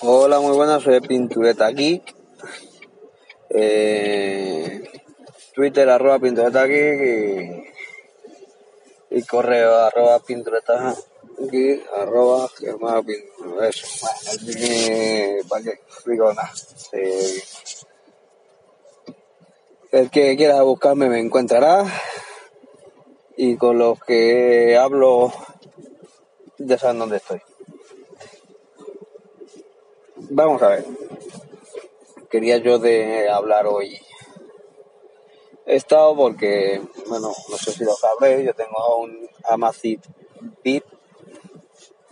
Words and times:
Hola, 0.00 0.40
muy 0.40 0.56
buenas, 0.56 0.82
soy 0.82 0.98
Pintureta 1.00 1.68
Geek. 1.70 2.02
Eh, 3.50 4.82
Twitter 5.54 5.88
arroba 5.90 6.18
Pintureta 6.18 6.64
Geek 6.66 7.74
y, 9.10 9.22
correo 9.24 9.74
arroba 9.76 10.20
Pintureta 10.20 10.94
Geek 11.50 11.86
arroba 11.98 12.48
gmail 12.58 13.04
pin- 13.04 13.62
Eso, 13.62 13.86
bueno. 16.04 16.40
Eh, 16.92 17.42
el 19.92 20.10
que 20.10 20.34
quiera 20.36 20.62
buscarme 20.62 21.10
me 21.10 21.20
encontrará 21.20 21.84
y 23.36 23.56
con 23.58 23.76
los 23.78 24.00
que 24.02 24.78
hablo 24.78 25.30
ya 26.58 26.78
saben 26.78 27.00
dónde 27.00 27.18
estoy. 27.18 27.42
Vamos 30.30 30.60
a 30.62 30.68
ver. 30.68 30.84
Quería 32.28 32.56
yo 32.56 32.80
de 32.80 33.28
hablar 33.30 33.66
hoy. 33.66 33.96
He 35.64 35.76
estado 35.76 36.16
porque, 36.16 36.82
bueno, 37.06 37.32
no 37.48 37.56
sé 37.56 37.72
si 37.72 37.84
lo 37.84 37.92
sabréis, 37.92 38.46
yo 38.46 38.54
tengo 38.54 38.98
un 38.98 39.28
Amazfit 39.44 40.04
Bip, 40.64 40.84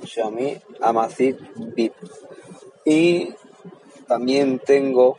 Xiaomi 0.04 0.60
Amazfit 0.80 1.38
Bip. 1.56 1.94
Y 2.84 3.34
también 4.06 4.60
tengo 4.60 5.18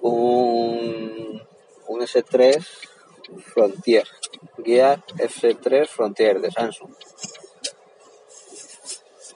un, 0.00 1.42
un 1.88 2.00
S3 2.00 2.66
Frontier, 3.52 4.06
Gear 4.64 5.04
S3 5.18 5.86
Frontier 5.88 6.40
de 6.40 6.50
Samsung. 6.50 6.90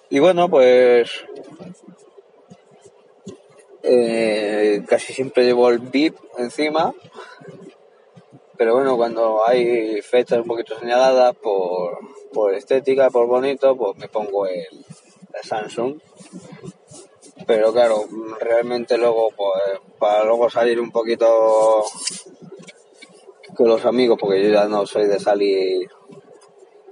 Y 0.08 0.18
bueno, 0.18 0.48
pues 0.48 1.24
eh, 3.92 4.84
casi 4.86 5.12
siempre 5.12 5.44
llevo 5.44 5.68
el 5.68 5.80
VIP 5.80 6.16
encima, 6.38 6.94
pero 8.56 8.74
bueno, 8.74 8.96
cuando 8.96 9.44
hay 9.44 10.00
fechas 10.00 10.38
un 10.38 10.46
poquito 10.46 10.78
señaladas 10.78 11.34
por, 11.34 11.98
por 12.32 12.54
estética, 12.54 13.10
por 13.10 13.26
bonito, 13.26 13.76
pues 13.76 13.96
me 13.96 14.06
pongo 14.06 14.46
el, 14.46 14.68
Samsung. 15.42 15.98
Pero 17.48 17.72
claro, 17.72 18.04
realmente 18.38 18.96
luego, 18.96 19.30
pues 19.36 19.80
para 19.98 20.22
luego 20.22 20.48
salir 20.48 20.80
un 20.80 20.92
poquito 20.92 21.82
con 23.56 23.66
los 23.66 23.84
amigos, 23.84 24.18
porque 24.20 24.40
yo 24.40 24.50
ya 24.50 24.66
no 24.66 24.86
soy 24.86 25.08
de 25.08 25.18
salir 25.18 25.90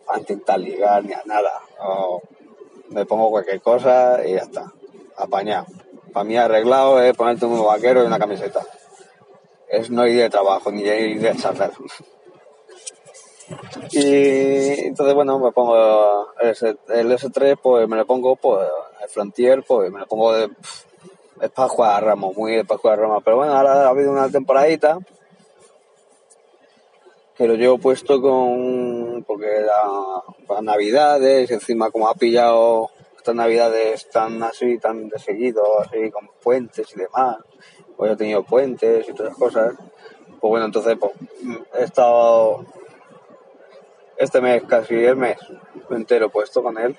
a 0.08 0.18
intentar 0.18 0.58
ligar 0.58 1.05
ni 1.05 1.12
a 1.12 1.22
nada. 1.27 1.52
me 2.88 3.06
pongo 3.06 3.30
cualquier 3.30 3.60
cosa 3.60 4.20
y 4.27 4.33
ya 4.33 4.40
está, 4.40 4.72
apañado. 5.16 5.66
Para 6.12 6.25
mí 6.25 6.37
arreglado 6.37 7.01
es 7.01 7.17
ponerte 7.17 7.47
un 7.47 7.64
vaquero 7.64 8.03
y 8.03 8.06
una 8.06 8.19
camiseta. 8.19 8.61
Es 9.69 9.91
no 9.91 10.06
ir 10.06 10.19
de 10.19 10.31
trabajo 10.31 10.70
ni 10.73 10.83
de 10.83 11.09
ir 11.09 11.20
de 11.20 11.37
charlar. 11.37 11.73
Y 13.92 14.86
entonces, 14.86 15.14
bueno, 15.14 15.39
me 15.39 15.53
pongo 15.53 16.34
el, 16.41 16.51
S, 16.51 16.77
el 16.89 17.11
S3, 17.12 17.59
pues 17.62 17.89
me 17.89 17.97
lo 17.97 18.06
pongo, 18.06 18.36
pues 18.36 18.69
el 19.03 19.09
Frontier, 19.09 19.64
pues 19.67 19.91
me 19.91 20.01
lo 20.01 20.06
pongo 20.06 20.33
de. 20.33 20.51
Es 21.41 21.51
para 21.51 21.69
jugar 21.69 21.95
a 21.95 22.06
Ramos, 22.06 22.36
muy 22.36 22.56
de 22.56 22.64
para 22.64 22.79
jugar 22.79 22.98
a 22.98 23.03
Ramos. 23.03 23.23
Pero 23.25 23.36
bueno, 23.36 23.55
ahora 23.55 23.86
ha 23.86 23.89
habido 23.89 24.11
una 24.11 24.29
temporadita 24.29 24.98
que 27.36 27.47
lo 27.47 27.55
llevo 27.55 27.79
puesto 27.79 28.20
con. 28.20 29.25
porque 29.27 29.47
era 29.47 29.83
para 30.47 30.61
Navidades, 30.61 31.51
encima, 31.51 31.91
como 31.91 32.09
ha 32.09 32.14
pillado 32.14 32.91
estas 33.19 33.34
Navidades 33.34 34.08
tan 34.08 34.42
así, 34.42 34.78
tan 34.78 35.08
de 35.08 35.19
seguido, 35.19 35.62
así 35.80 36.11
con 36.11 36.28
puentes 36.42 36.88
y 36.94 36.98
demás, 36.98 37.36
pues 37.97 38.12
he 38.12 38.16
tenido 38.16 38.42
puentes 38.44 39.08
y 39.08 39.12
todas 39.12 39.36
cosas. 39.36 39.74
Pues 40.41 40.50
bueno, 40.50 40.66
entonces, 40.66 40.96
pues 40.98 41.12
he 41.74 41.84
estado 41.84 42.64
este 44.17 44.40
mes, 44.40 44.62
casi 44.64 44.95
el 44.95 45.17
mes 45.17 45.36
entero 45.90 46.30
puesto 46.30 46.62
con 46.62 46.79
él. 46.79 46.96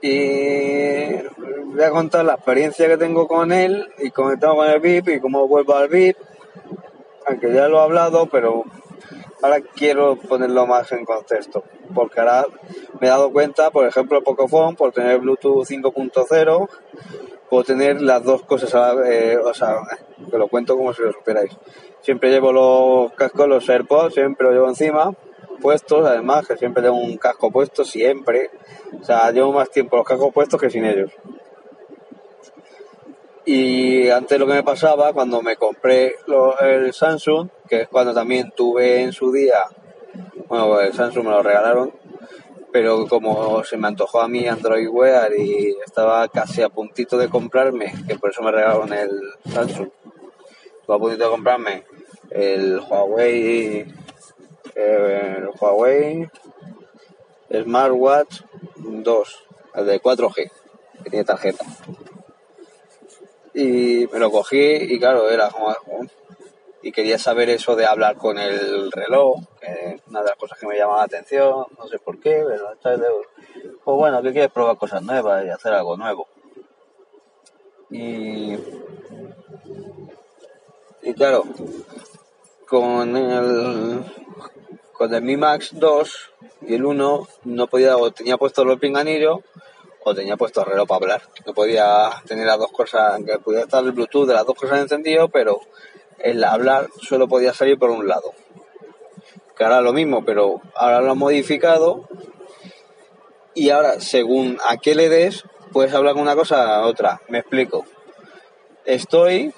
Y 0.00 1.12
voy 1.74 1.82
a 1.84 1.90
contar 1.90 2.24
la 2.24 2.34
experiencia 2.34 2.88
que 2.88 2.96
tengo 2.96 3.28
con 3.28 3.52
él 3.52 3.88
y 3.98 4.10
tengo 4.10 4.56
con 4.56 4.68
el 4.68 4.80
VIP 4.80 5.08
y 5.08 5.20
cómo 5.20 5.46
vuelvo 5.46 5.74
al 5.74 5.88
VIP. 5.88 6.16
Aunque 7.26 7.52
ya 7.52 7.68
lo 7.68 7.78
he 7.78 7.82
hablado, 7.82 8.26
pero 8.26 8.64
ahora 9.42 9.60
quiero 9.60 10.16
ponerlo 10.16 10.66
más 10.66 10.90
en 10.92 11.04
contexto. 11.04 11.64
Porque 11.94 12.20
ahora 12.20 12.46
me 13.00 13.06
he 13.06 13.10
dado 13.10 13.30
cuenta, 13.32 13.70
por 13.70 13.86
ejemplo, 13.86 14.18
el 14.18 14.24
Pocophone, 14.24 14.76
por 14.76 14.92
tener 14.92 15.18
Bluetooth 15.18 15.66
5.0, 15.66 16.68
puedo 17.50 17.64
tener 17.64 18.00
las 18.00 18.24
dos 18.24 18.42
cosas, 18.44 18.74
a 18.74 18.94
la- 18.94 19.10
eh, 19.10 19.36
o 19.36 19.52
sea, 19.52 19.76
que 20.30 20.38
lo 20.38 20.48
cuento 20.48 20.76
como 20.76 20.92
si 20.94 21.02
lo 21.02 21.12
supierais. 21.12 21.50
Siempre 22.00 22.30
llevo 22.30 22.52
los 22.52 23.12
cascos, 23.12 23.46
los 23.48 23.68
AirPods, 23.68 24.14
siempre 24.14 24.46
lo 24.46 24.52
llevo 24.52 24.68
encima, 24.68 25.12
puestos, 25.60 26.06
además, 26.06 26.46
que 26.46 26.56
siempre 26.56 26.82
tengo 26.82 26.96
un 26.96 27.16
casco 27.18 27.50
puesto, 27.50 27.84
siempre. 27.84 28.50
O 29.00 29.04
sea, 29.04 29.30
llevo 29.30 29.52
más 29.52 29.70
tiempo 29.70 29.96
los 29.96 30.06
cascos 30.06 30.32
puestos 30.32 30.60
que 30.60 30.70
sin 30.70 30.84
ellos. 30.84 31.10
Y 33.44 34.08
antes 34.08 34.38
lo 34.38 34.46
que 34.46 34.52
me 34.52 34.62
pasaba, 34.62 35.12
cuando 35.12 35.42
me 35.42 35.56
compré 35.56 36.14
el 36.60 36.92
Samsung, 36.92 37.48
que 37.68 37.82
es 37.82 37.88
cuando 37.88 38.14
también 38.14 38.52
tuve 38.56 39.02
en 39.02 39.12
su 39.12 39.32
día, 39.32 39.58
bueno, 40.48 40.80
el 40.80 40.92
Samsung 40.92 41.24
me 41.24 41.30
lo 41.30 41.42
regalaron, 41.42 41.92
pero 42.70 43.08
como 43.08 43.64
se 43.64 43.76
me 43.76 43.88
antojó 43.88 44.20
a 44.20 44.28
mí 44.28 44.46
Android 44.46 44.88
Wear 44.88 45.32
y 45.36 45.76
estaba 45.84 46.28
casi 46.28 46.62
a 46.62 46.68
puntito 46.68 47.18
de 47.18 47.28
comprarme, 47.28 47.92
que 48.06 48.16
por 48.16 48.30
eso 48.30 48.42
me 48.42 48.52
regalaron 48.52 48.92
el 48.92 49.10
Samsung, 49.52 49.90
estaba 50.80 50.96
a 50.96 51.00
puntito 51.00 51.24
de 51.24 51.30
comprarme 51.30 51.84
el 52.30 52.78
Huawei, 52.78 53.86
el 54.74 55.50
Huawei 55.60 56.30
Smartwatch 57.52 58.40
2, 58.76 59.44
el 59.74 59.86
de 59.86 60.00
4G, 60.00 60.50
que 61.04 61.10
tiene 61.10 61.24
tarjeta. 61.24 61.66
Y 63.54 64.06
me 64.12 64.18
lo 64.18 64.30
cogí 64.30 64.58
y 64.60 64.98
claro, 64.98 65.28
era 65.28 65.50
como... 65.50 65.74
Y 66.84 66.90
quería 66.90 67.16
saber 67.16 67.48
eso 67.48 67.76
de 67.76 67.86
hablar 67.86 68.16
con 68.16 68.38
el 68.38 68.90
reloj, 68.90 69.36
que 69.60 69.66
es 69.94 70.02
una 70.08 70.20
de 70.20 70.30
las 70.30 70.36
cosas 70.36 70.58
que 70.58 70.66
me 70.66 70.76
llamaba 70.76 70.98
la 70.98 71.04
atención, 71.04 71.64
no 71.78 71.86
sé 71.86 72.00
por 72.00 72.18
qué, 72.18 72.42
pero 72.44 72.70
vez- 72.98 73.26
pues 73.84 73.96
bueno, 73.96 74.20
que 74.20 74.32
quieres 74.32 74.50
probar 74.50 74.76
cosas 74.76 75.00
nuevas 75.00 75.44
y 75.44 75.48
hacer 75.50 75.72
algo 75.74 75.96
nuevo. 75.96 76.26
Y, 77.90 78.54
y 81.02 81.14
claro, 81.14 81.44
con 82.66 83.16
el, 83.16 84.04
con 84.92 85.14
el 85.14 85.22
Mi 85.22 85.36
Max 85.36 85.70
2 85.74 86.30
y 86.62 86.74
el 86.74 86.84
1 86.84 87.28
no 87.44 87.66
podía, 87.68 87.94
tenía 88.12 88.38
puesto 88.38 88.64
los 88.64 88.80
pinganillos 88.80 89.38
o 90.04 90.14
tenía 90.14 90.36
puesto 90.36 90.60
el 90.60 90.66
reloj 90.66 90.88
para 90.88 90.96
hablar. 90.96 91.22
No 91.46 91.54
podía 91.54 92.10
tener 92.26 92.46
las 92.46 92.58
dos 92.58 92.72
cosas, 92.72 93.14
aunque 93.14 93.38
pudiera 93.38 93.64
estar 93.64 93.84
el 93.84 93.92
Bluetooth 93.92 94.26
de 94.26 94.34
las 94.34 94.46
dos 94.46 94.56
cosas 94.56 94.80
encendido, 94.80 95.28
pero 95.28 95.60
el 96.18 96.42
hablar 96.44 96.88
solo 97.00 97.28
podía 97.28 97.54
salir 97.54 97.78
por 97.78 97.90
un 97.90 98.08
lado. 98.08 98.32
Que 99.56 99.64
ahora 99.64 99.80
lo 99.80 99.92
mismo, 99.92 100.24
pero 100.24 100.60
ahora 100.74 101.00
lo 101.00 101.12
han 101.12 101.18
modificado 101.18 102.08
y 103.54 103.70
ahora 103.70 104.00
según 104.00 104.58
a 104.68 104.76
qué 104.76 104.94
le 104.94 105.08
des, 105.08 105.44
puedes 105.72 105.92
hablar 105.94 106.14
con 106.14 106.22
una 106.22 106.36
cosa 106.36 106.76
a 106.76 106.86
otra. 106.86 107.20
Me 107.28 107.38
explico. 107.38 107.84
Estoy 108.84 109.52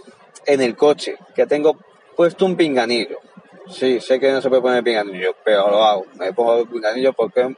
en 0.47 0.61
el 0.61 0.77
coche, 0.77 1.17
que 1.35 1.47
tengo 1.47 1.77
puesto 2.17 2.45
un 2.45 2.57
pinganillo. 2.57 3.19
Sí, 3.67 3.99
sé 4.01 4.21
que 4.21 4.31
no 4.31 4.43
se 4.43 4.49
puede 4.51 4.61
poner 4.61 4.85
pinganillo, 4.85 5.35
pero 5.43 5.71
lo 5.71 5.85
hago. 5.85 6.07
Me 6.19 6.33
pongo 6.33 6.67
pinganillo 6.67 7.13
porque 7.15 7.57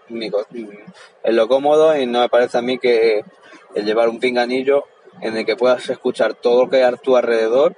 es, 1.25 1.34
lo 1.34 1.49
cómodo 1.49 1.97
y 1.97 2.06
no 2.06 2.21
me 2.21 2.28
parece 2.28 2.59
a 2.59 2.63
mí 2.63 2.78
que 2.78 3.25
el 3.75 3.84
llevar 3.84 4.09
un 4.09 4.21
pinganillo 4.21 4.84
en 5.21 5.36
el 5.36 5.45
que 5.45 5.57
puedas 5.57 5.89
escuchar 5.91 6.34
todo 6.34 6.65
lo 6.65 6.71
que 6.71 6.77
hay 6.77 6.83
a 6.83 6.92
tu 6.92 7.16
alrededor 7.16 7.75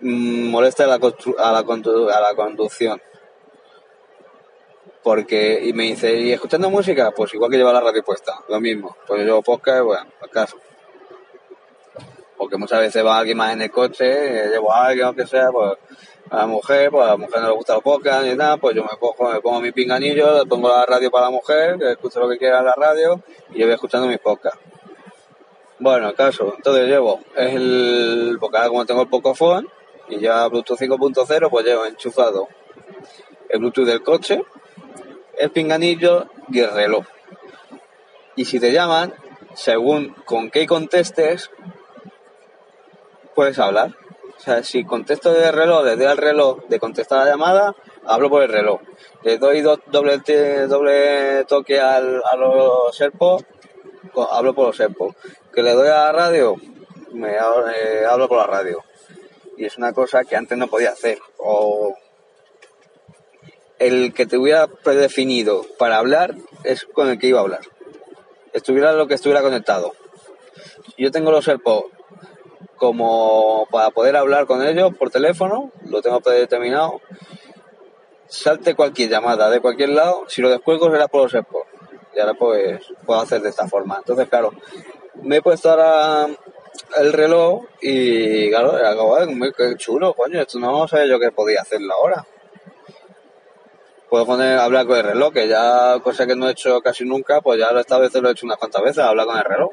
mm, 0.00 0.50
molesta 0.50 0.84
a 0.84 0.86
la, 0.86 0.94
a 0.94 1.48
a 1.48 2.20
la 2.20 2.34
conducción. 2.36 3.02
Porque, 5.02 5.60
y 5.64 5.72
me 5.72 5.84
dice, 5.84 6.14
¿y 6.14 6.32
escuchando 6.32 6.70
música? 6.70 7.10
Pues 7.12 7.34
igual 7.34 7.50
que 7.50 7.56
llevar 7.56 7.74
la 7.74 7.80
radio 7.80 8.04
puesta, 8.04 8.40
lo 8.48 8.60
mismo. 8.60 8.96
Pues 9.06 9.20
yo 9.20 9.26
llevo 9.26 9.42
podcast, 9.42 9.82
bueno, 9.82 10.06
acaso. 10.20 10.58
Porque 12.36 12.56
muchas 12.56 12.80
veces 12.80 13.04
va 13.04 13.18
alguien 13.18 13.36
más 13.36 13.52
en 13.52 13.62
el 13.62 13.70
coche, 13.70 14.04
eh, 14.04 14.48
llevo 14.48 14.72
a 14.72 14.86
alguien, 14.86 15.06
aunque 15.06 15.26
sea, 15.26 15.50
pues 15.50 15.78
a 16.30 16.36
la 16.36 16.46
mujer, 16.46 16.90
pues 16.90 17.04
a 17.04 17.10
la 17.10 17.16
mujer 17.16 17.40
no 17.40 17.48
le 17.48 17.54
gusta 17.54 17.76
el 17.76 17.82
podcast 17.82 18.24
ni 18.24 18.34
nada, 18.34 18.56
pues 18.56 18.76
yo 18.76 18.82
me 18.82 18.96
pongo, 18.98 19.32
me 19.32 19.40
pongo 19.40 19.60
mi 19.60 19.72
pinganillo, 19.72 20.38
le 20.38 20.46
pongo 20.46 20.68
la 20.68 20.84
radio 20.84 21.10
para 21.10 21.26
la 21.26 21.30
mujer, 21.30 21.78
que 21.78 21.92
escuche 21.92 22.20
lo 22.20 22.28
que 22.28 22.38
quiera 22.38 22.62
la 22.62 22.74
radio, 22.74 23.22
y 23.50 23.58
yo 23.58 23.66
voy 23.66 23.74
escuchando 23.74 24.06
mis 24.06 24.18
podcasts. 24.18 24.60
Bueno, 25.78 26.08
el 26.08 26.14
caso, 26.14 26.54
entonces 26.56 26.88
llevo 26.88 27.20
el, 27.36 28.36
porque 28.40 28.56
ahora 28.56 28.68
como 28.68 28.84
tengo 28.84 29.02
el 29.02 29.08
Pocophone, 29.08 29.66
y 30.08 30.20
ya 30.20 30.46
Bluetooth 30.48 30.78
5.0, 30.78 31.50
pues 31.50 31.64
llevo 31.64 31.86
enchufado 31.86 32.48
el 33.48 33.60
Bluetooth 33.60 33.86
del 33.86 34.02
coche, 34.02 34.42
el 35.38 35.50
pinganillo 35.50 36.26
y 36.50 36.60
el 36.60 36.70
reloj. 36.72 37.04
Y 38.36 38.44
si 38.44 38.60
te 38.60 38.72
llaman, 38.72 39.14
según 39.54 40.14
con 40.24 40.50
qué 40.50 40.66
contestes, 40.66 41.50
puedes 43.34 43.58
hablar. 43.58 43.94
O 44.38 44.40
sea, 44.40 44.62
si 44.62 44.84
contesto 44.84 45.32
del 45.32 45.52
reloj, 45.52 45.84
le 45.84 45.96
doy 45.96 46.06
al 46.06 46.16
reloj 46.16 46.64
de 46.68 46.78
contestar 46.78 47.24
la 47.24 47.32
llamada, 47.32 47.74
hablo 48.04 48.30
por 48.30 48.42
el 48.42 48.48
reloj. 48.48 48.80
Le 49.24 49.36
doy 49.36 49.62
doble, 49.62 50.18
doble 50.68 51.44
toque 51.46 51.80
al, 51.80 52.22
a 52.24 52.36
los 52.36 53.00
AirPods, 53.00 53.44
hablo 54.30 54.54
por 54.54 54.68
los 54.68 54.78
AirPods. 54.80 55.16
Que 55.52 55.64
le 55.64 55.72
doy 55.72 55.88
a 55.88 56.04
la 56.04 56.12
radio, 56.12 56.54
me 57.12 57.32
eh, 57.32 58.04
hablo 58.08 58.28
por 58.28 58.38
la 58.38 58.46
radio. 58.46 58.84
Y 59.56 59.64
es 59.64 59.76
una 59.76 59.92
cosa 59.92 60.22
que 60.22 60.36
antes 60.36 60.56
no 60.56 60.68
podía 60.68 60.90
hacer. 60.90 61.18
O 61.38 61.96
el 63.80 64.14
que 64.14 64.26
te 64.26 64.38
hubiera 64.38 64.68
predefinido 64.68 65.66
para 65.78 65.98
hablar 65.98 66.36
es 66.62 66.84
con 66.84 67.08
el 67.08 67.18
que 67.18 67.26
iba 67.26 67.40
a 67.40 67.42
hablar. 67.42 67.62
Estuviera 68.52 68.92
lo 68.92 69.08
que 69.08 69.14
estuviera 69.14 69.42
conectado. 69.42 69.94
Yo 70.96 71.10
tengo 71.10 71.32
los 71.32 71.48
AirPods 71.48 71.97
como 72.78 73.66
para 73.70 73.90
poder 73.90 74.16
hablar 74.16 74.46
con 74.46 74.64
ellos 74.66 74.94
por 74.96 75.10
teléfono, 75.10 75.70
lo 75.84 76.00
tengo 76.00 76.20
predeterminado. 76.20 77.00
Salte 78.26 78.74
cualquier 78.74 79.10
llamada 79.10 79.50
de 79.50 79.60
cualquier 79.60 79.90
lado, 79.90 80.24
si 80.28 80.42
lo 80.42 80.50
descuelgo 80.50 80.90
será 80.90 81.08
por 81.08 81.22
los 81.22 81.34
AirPods. 81.34 81.68
Y 82.14 82.20
ahora 82.20 82.34
pues 82.34 82.80
puedo 83.06 83.20
hacer 83.20 83.42
de 83.42 83.50
esta 83.50 83.68
forma. 83.68 83.96
Entonces, 83.98 84.28
claro, 84.28 84.52
me 85.22 85.36
he 85.36 85.42
puesto 85.42 85.70
ahora 85.70 86.28
el 86.98 87.12
reloj 87.12 87.64
y 87.80 88.50
claro, 88.50 88.76
acabo 88.76 89.16
de 89.16 89.52
qué 89.56 89.76
chulo, 89.76 90.14
coño, 90.14 90.40
esto 90.40 90.58
no 90.58 90.86
sabía 90.88 91.06
yo 91.06 91.20
que 91.20 91.30
podía 91.30 91.62
hacerlo 91.62 91.94
ahora. 91.94 92.26
Puedo 94.08 94.24
poner, 94.24 94.58
hablar 94.58 94.86
con 94.86 94.96
el 94.96 95.04
reloj, 95.04 95.34
que 95.34 95.48
ya 95.48 96.00
cosa 96.02 96.26
que 96.26 96.34
no 96.34 96.48
he 96.48 96.52
hecho 96.52 96.80
casi 96.80 97.04
nunca, 97.04 97.42
pues 97.42 97.58
ya 97.58 97.78
esta 97.78 97.98
vez 97.98 98.14
lo 98.14 98.28
he 98.28 98.32
hecho 98.32 98.46
unas 98.46 98.56
cuantas 98.56 98.82
veces, 98.82 98.98
hablar 99.00 99.26
con 99.26 99.36
el 99.36 99.44
reloj. 99.44 99.70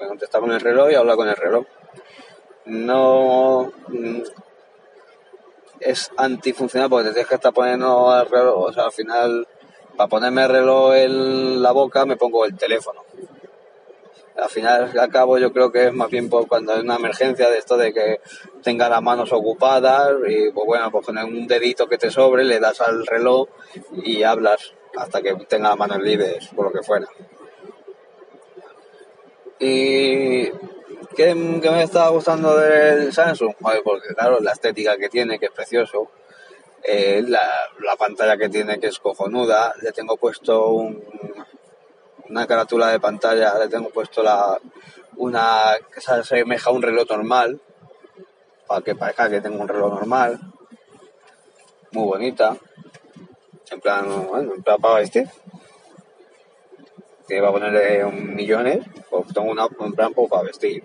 Me 0.00 0.06
contestar 0.06 0.40
con 0.40 0.50
el 0.50 0.60
reloj 0.60 0.90
y 0.90 0.94
hablar 0.94 1.16
con 1.16 1.28
el 1.28 1.36
reloj. 1.36 1.66
No 2.66 3.72
mm, 3.88 4.20
es 5.80 6.10
antifuncional 6.16 6.88
porque 6.88 7.08
te 7.08 7.14
tienes 7.14 7.28
que 7.28 7.34
estar 7.34 7.52
poniendo 7.52 8.18
el 8.18 8.28
reloj, 8.28 8.68
o 8.68 8.72
sea, 8.72 8.84
al 8.84 8.92
final, 8.92 9.46
para 9.96 10.08
ponerme 10.08 10.42
el 10.42 10.48
reloj 10.48 10.94
en 10.94 11.62
la 11.62 11.72
boca 11.72 12.04
me 12.06 12.16
pongo 12.16 12.44
el 12.44 12.56
teléfono 12.56 13.02
al 14.36 14.50
final 14.50 14.98
al 14.98 15.10
cabo 15.10 15.38
yo 15.38 15.52
creo 15.52 15.70
que 15.70 15.86
es 15.86 15.92
más 15.92 16.10
bien 16.10 16.28
por 16.28 16.48
cuando 16.48 16.72
hay 16.72 16.80
una 16.80 16.96
emergencia 16.96 17.48
de 17.50 17.58
esto 17.58 17.76
de 17.76 17.92
que 17.92 18.20
tenga 18.62 18.88
las 18.88 19.02
manos 19.02 19.32
ocupadas 19.32 20.12
y 20.28 20.50
pues 20.50 20.66
bueno, 20.66 20.90
pues 20.90 21.06
con 21.06 21.16
un 21.18 21.46
dedito 21.46 21.86
que 21.86 21.98
te 21.98 22.10
sobre 22.10 22.44
le 22.44 22.58
das 22.58 22.80
al 22.80 23.06
reloj 23.06 23.48
y 24.02 24.22
hablas 24.22 24.74
hasta 24.96 25.22
que 25.22 25.34
tenga 25.48 25.70
las 25.70 25.78
manos 25.78 26.00
libres, 26.00 26.48
por 26.54 26.66
lo 26.66 26.72
que 26.72 26.84
fuera. 26.84 27.06
Y 29.58 30.50
¿qué, 31.14 31.34
me 31.34 31.82
estaba 31.82 32.10
gustando 32.10 32.56
del 32.56 33.12
Samsung? 33.12 33.54
porque 33.84 34.14
claro, 34.14 34.38
la 34.40 34.52
estética 34.52 34.96
que 34.96 35.08
tiene, 35.08 35.38
que 35.38 35.46
es 35.46 35.52
precioso, 35.52 36.10
eh, 36.82 37.22
la, 37.26 37.40
la 37.80 37.96
pantalla 37.96 38.36
que 38.36 38.48
tiene, 38.48 38.78
que 38.78 38.88
es 38.88 38.98
cojonuda, 38.98 39.74
le 39.80 39.92
tengo 39.92 40.16
puesto 40.16 40.68
un 40.68 41.02
una 42.28 42.46
carátula 42.46 42.88
de 42.88 43.00
pantalla, 43.00 43.58
le 43.58 43.68
tengo 43.68 43.90
puesto 43.90 44.22
la 44.22 44.58
una 45.16 45.76
que 45.92 46.00
se 46.00 46.12
asemeja 46.12 46.70
a 46.70 46.72
un 46.72 46.82
reloj 46.82 47.08
normal, 47.08 47.60
para 48.66 48.80
que 48.80 48.94
parezca 48.94 49.30
que 49.30 49.40
tengo 49.40 49.60
un 49.60 49.68
reloj 49.68 49.94
normal, 49.94 50.40
muy 51.92 52.04
bonita, 52.04 52.56
en 53.70 53.80
plan, 53.80 54.26
bueno, 54.26 54.54
en 54.54 54.62
plan 54.62 54.80
para 54.80 54.96
vestir, 54.96 55.28
que 57.26 57.40
va 57.40 57.48
a 57.48 57.52
ponerle 57.52 58.04
un 58.04 58.34
millones, 58.34 58.84
pues 59.10 59.32
tengo 59.32 59.50
una 59.50 59.66
en 59.80 59.92
plan 59.92 60.12
pues, 60.12 60.30
para 60.30 60.42
vestir. 60.42 60.82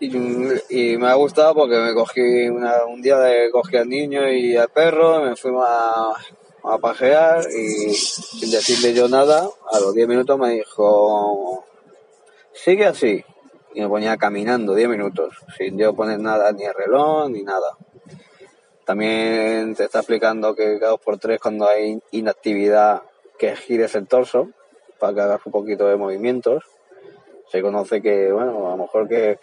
Y, 0.00 0.96
me 0.96 1.08
ha 1.08 1.14
gustado 1.14 1.54
porque 1.54 1.76
me 1.76 1.92
cogí 1.92 2.48
un 2.48 3.02
día 3.02 3.18
de 3.18 3.50
cogí 3.50 3.76
al 3.76 3.88
niño 3.88 4.30
y 4.30 4.56
al 4.56 4.68
perro, 4.68 5.22
me 5.22 5.34
fuimos 5.34 5.66
a, 5.68 6.12
a 6.62 6.78
pasear 6.78 7.44
y 7.50 7.94
sin 7.94 8.50
decirle 8.50 8.94
yo 8.94 9.08
nada, 9.08 9.48
a 9.72 9.80
los 9.80 9.94
10 9.94 10.06
minutos 10.06 10.38
me 10.38 10.50
dijo, 10.50 11.64
sigue 12.52 12.86
así. 12.86 13.24
Y 13.74 13.80
me 13.80 13.88
ponía 13.88 14.16
caminando 14.16 14.74
10 14.74 14.88
minutos, 14.88 15.34
sin 15.56 15.76
yo 15.76 15.94
poner 15.94 16.20
nada, 16.20 16.52
ni 16.52 16.64
el 16.64 16.74
reloj, 16.74 17.28
ni 17.30 17.42
nada. 17.42 17.76
También 18.84 19.74
te 19.74 19.84
está 19.84 19.98
explicando 19.98 20.54
que 20.54 20.78
cada 20.78 20.92
dos 20.92 21.00
por 21.00 21.18
tres 21.18 21.38
cuando 21.40 21.68
hay 21.68 22.00
inactividad 22.12 23.02
que 23.38 23.56
gires 23.56 23.94
el 23.94 24.06
torso 24.06 24.50
para 24.98 25.14
que 25.14 25.20
hagas 25.20 25.46
un 25.46 25.52
poquito 25.52 25.86
de 25.86 25.96
movimientos. 25.96 26.64
Se 27.50 27.62
conoce 27.62 28.02
que, 28.02 28.30
bueno, 28.32 28.66
a 28.68 28.70
lo 28.72 28.76
mejor 28.76 29.08
que 29.08 29.38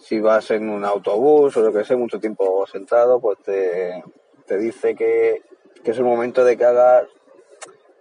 si 0.00 0.20
vas 0.20 0.50
en 0.52 0.68
un 0.70 0.84
autobús 0.84 1.56
o 1.56 1.60
lo 1.60 1.72
que 1.72 1.84
sé, 1.84 1.96
mucho 1.96 2.20
tiempo 2.20 2.66
sentado, 2.66 3.20
pues 3.20 3.38
te, 3.40 4.02
te 4.46 4.56
dice 4.56 4.94
que 4.94 5.42
que 5.86 5.92
es 5.92 5.98
el 5.98 6.04
momento 6.04 6.44
de 6.44 6.56
que 6.56 6.64
hagas 6.64 7.06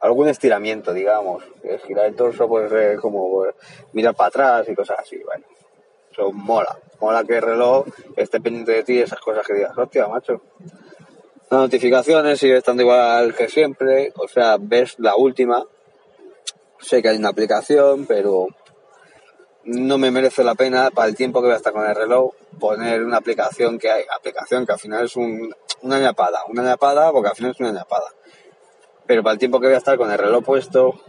algún 0.01 0.27
estiramiento, 0.27 0.91
digamos. 0.91 1.43
Girar 1.85 2.07
el 2.07 2.15
torso, 2.15 2.47
pues 2.47 2.99
como 2.99 3.29
pues, 3.29 3.55
mirar 3.93 4.15
para 4.15 4.29
atrás 4.29 4.69
y 4.69 4.73
cosas 4.73 4.97
así, 5.01 5.21
bueno. 5.23 5.45
Eso 6.11 6.31
mola. 6.31 6.79
Mola 6.99 7.23
que 7.23 7.35
el 7.35 7.43
reloj 7.43 7.85
esté 8.15 8.41
pendiente 8.41 8.71
de 8.71 8.83
ti 8.83 8.99
esas 8.99 9.19
cosas 9.19 9.45
que 9.45 9.53
digas, 9.53 9.77
hostia, 9.77 10.07
macho. 10.07 10.41
Las 11.55 11.61
notificaciones 11.61 12.37
sigue 12.37 12.57
estando 12.57 12.83
igual 12.83 13.33
que 13.33 13.47
siempre, 13.47 14.11
o 14.17 14.27
sea, 14.27 14.57
ves 14.59 14.95
la 14.97 15.15
última. 15.15 15.65
Sé 16.81 17.01
que 17.01 17.07
hay 17.07 17.15
una 17.15 17.29
aplicación, 17.29 18.05
pero 18.05 18.47
no 19.63 19.97
me 19.97 20.11
merece 20.11 20.43
la 20.43 20.55
pena 20.55 20.91
para 20.91 21.07
el 21.07 21.15
tiempo 21.15 21.39
que 21.39 21.45
voy 21.45 21.53
a 21.53 21.57
estar 21.57 21.71
con 21.71 21.87
el 21.87 21.95
reloj 21.95 22.33
poner 22.59 23.01
una 23.05 23.15
aplicación 23.15 23.79
que 23.79 23.89
hay, 23.89 24.03
aplicación 24.13 24.65
que 24.65 24.73
al 24.73 24.79
final 24.79 25.05
es 25.05 25.15
un, 25.15 25.55
una 25.81 25.97
ñapada, 25.97 26.41
una 26.49 26.61
ñapada 26.61 27.13
porque 27.13 27.29
al 27.29 27.35
final 27.37 27.51
es 27.51 27.59
una 27.61 27.71
ñapada. 27.71 28.11
Pero 29.05 29.23
para 29.23 29.31
el 29.31 29.39
tiempo 29.39 29.61
que 29.61 29.67
voy 29.67 29.75
a 29.75 29.77
estar 29.77 29.97
con 29.97 30.11
el 30.11 30.17
reloj 30.17 30.43
puesto, 30.43 30.99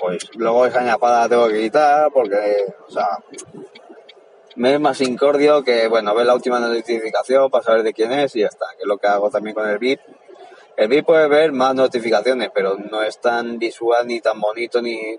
pues 0.00 0.28
luego 0.34 0.66
esa 0.66 0.82
ñapada 0.82 1.20
la 1.20 1.28
tengo 1.28 1.46
que 1.46 1.60
quitar 1.60 2.10
porque, 2.10 2.66
o 2.88 2.90
sea, 2.90 3.20
me 4.56 4.74
es 4.74 4.80
más 4.80 5.00
incordio 5.00 5.62
que, 5.64 5.88
bueno, 5.88 6.14
ver 6.14 6.26
la 6.26 6.34
última 6.34 6.60
notificación 6.60 7.50
para 7.50 7.64
saber 7.64 7.82
de 7.82 7.92
quién 7.92 8.12
es 8.12 8.34
y 8.36 8.40
ya 8.40 8.46
está, 8.46 8.66
que 8.76 8.82
es 8.82 8.86
lo 8.86 8.98
que 8.98 9.06
hago 9.06 9.30
también 9.30 9.54
con 9.54 9.68
el 9.68 9.78
VIP. 9.78 10.00
El 10.76 10.88
VIP 10.88 11.06
puede 11.06 11.28
ver 11.28 11.52
más 11.52 11.74
notificaciones, 11.74 12.50
pero 12.54 12.76
no 12.76 13.02
es 13.02 13.20
tan 13.20 13.58
visual 13.58 14.06
ni 14.06 14.20
tan 14.20 14.40
bonito 14.40 14.82
ni 14.82 15.18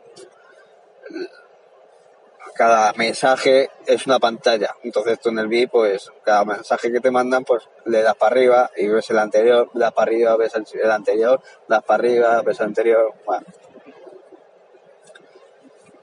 cada 2.56 2.94
mensaje 2.94 3.70
es 3.86 4.08
una 4.08 4.18
pantalla. 4.18 4.75
Entonces 4.84 5.20
tú 5.20 5.30
en 5.30 5.39
el 5.39 5.48
VIP, 5.48 5.72
pues 5.72 6.12
cada 6.24 6.46
mensaje 6.46 6.92
que 6.92 7.01
te 7.01 7.12
mandan, 7.12 7.44
pues 7.44 7.68
le 7.86 8.01
das 8.01 8.15
para 8.15 8.32
arriba 8.32 8.72
y 8.77 8.88
ves 8.88 9.10
el 9.10 9.20
anterior, 9.20 9.70
das 9.74 9.92
para 9.92 10.10
arriba, 10.10 10.36
ves 10.38 10.54
el, 10.56 10.92
anterior, 10.92 11.42
das 11.68 11.84
para 11.84 12.04
arriba, 12.04 12.42
ves 12.42 12.60
el 12.60 12.65
anterior. 12.68 13.13
Bueno. 13.25 13.46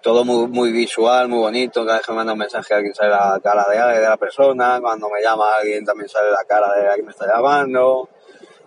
Todo 0.02 0.24
muy, 0.24 0.48
muy 0.48 0.72
visual, 0.72 1.28
muy 1.28 1.38
bonito. 1.38 1.84
Cada 1.86 1.98
vez 1.98 2.06
que 2.06 2.10
me 2.10 2.16
manda 2.16 2.32
un 2.32 2.38
mensaje 2.40 2.74
alguien 2.74 2.92
sale 2.92 3.10
la 3.10 3.38
cara 3.40 3.64
de, 3.70 4.00
la 4.00 4.16
persona. 4.16 4.80
Cuando 4.80 5.08
me 5.08 5.22
llama 5.22 5.54
alguien 5.54 5.84
también 5.84 6.08
sale 6.08 6.28
la 6.32 6.44
cara 6.44 6.74
de 6.74 6.88
alguien 6.88 6.96
que 6.96 7.02
me 7.04 7.10
está 7.12 7.28
llamando. 7.32 8.08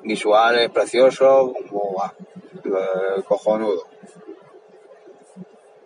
Visual, 0.04 0.58
es 0.60 0.70
precioso, 0.70 1.54
como 1.70 2.02
cojonudo. 3.28 3.84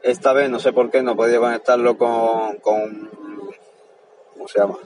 Esta 0.04 0.34
vez 0.34 0.52
no 0.52 0.60
sé 0.60 0.72
por 0.72 0.92
qué 0.92 1.02
no 1.02 1.14
he 1.14 1.16
podido 1.16 1.42
conectarlo 1.42 1.98
con, 1.98 2.58
con 2.58 3.10
¿cómo 4.34 4.48
se 4.48 4.60
llama? 4.60 4.78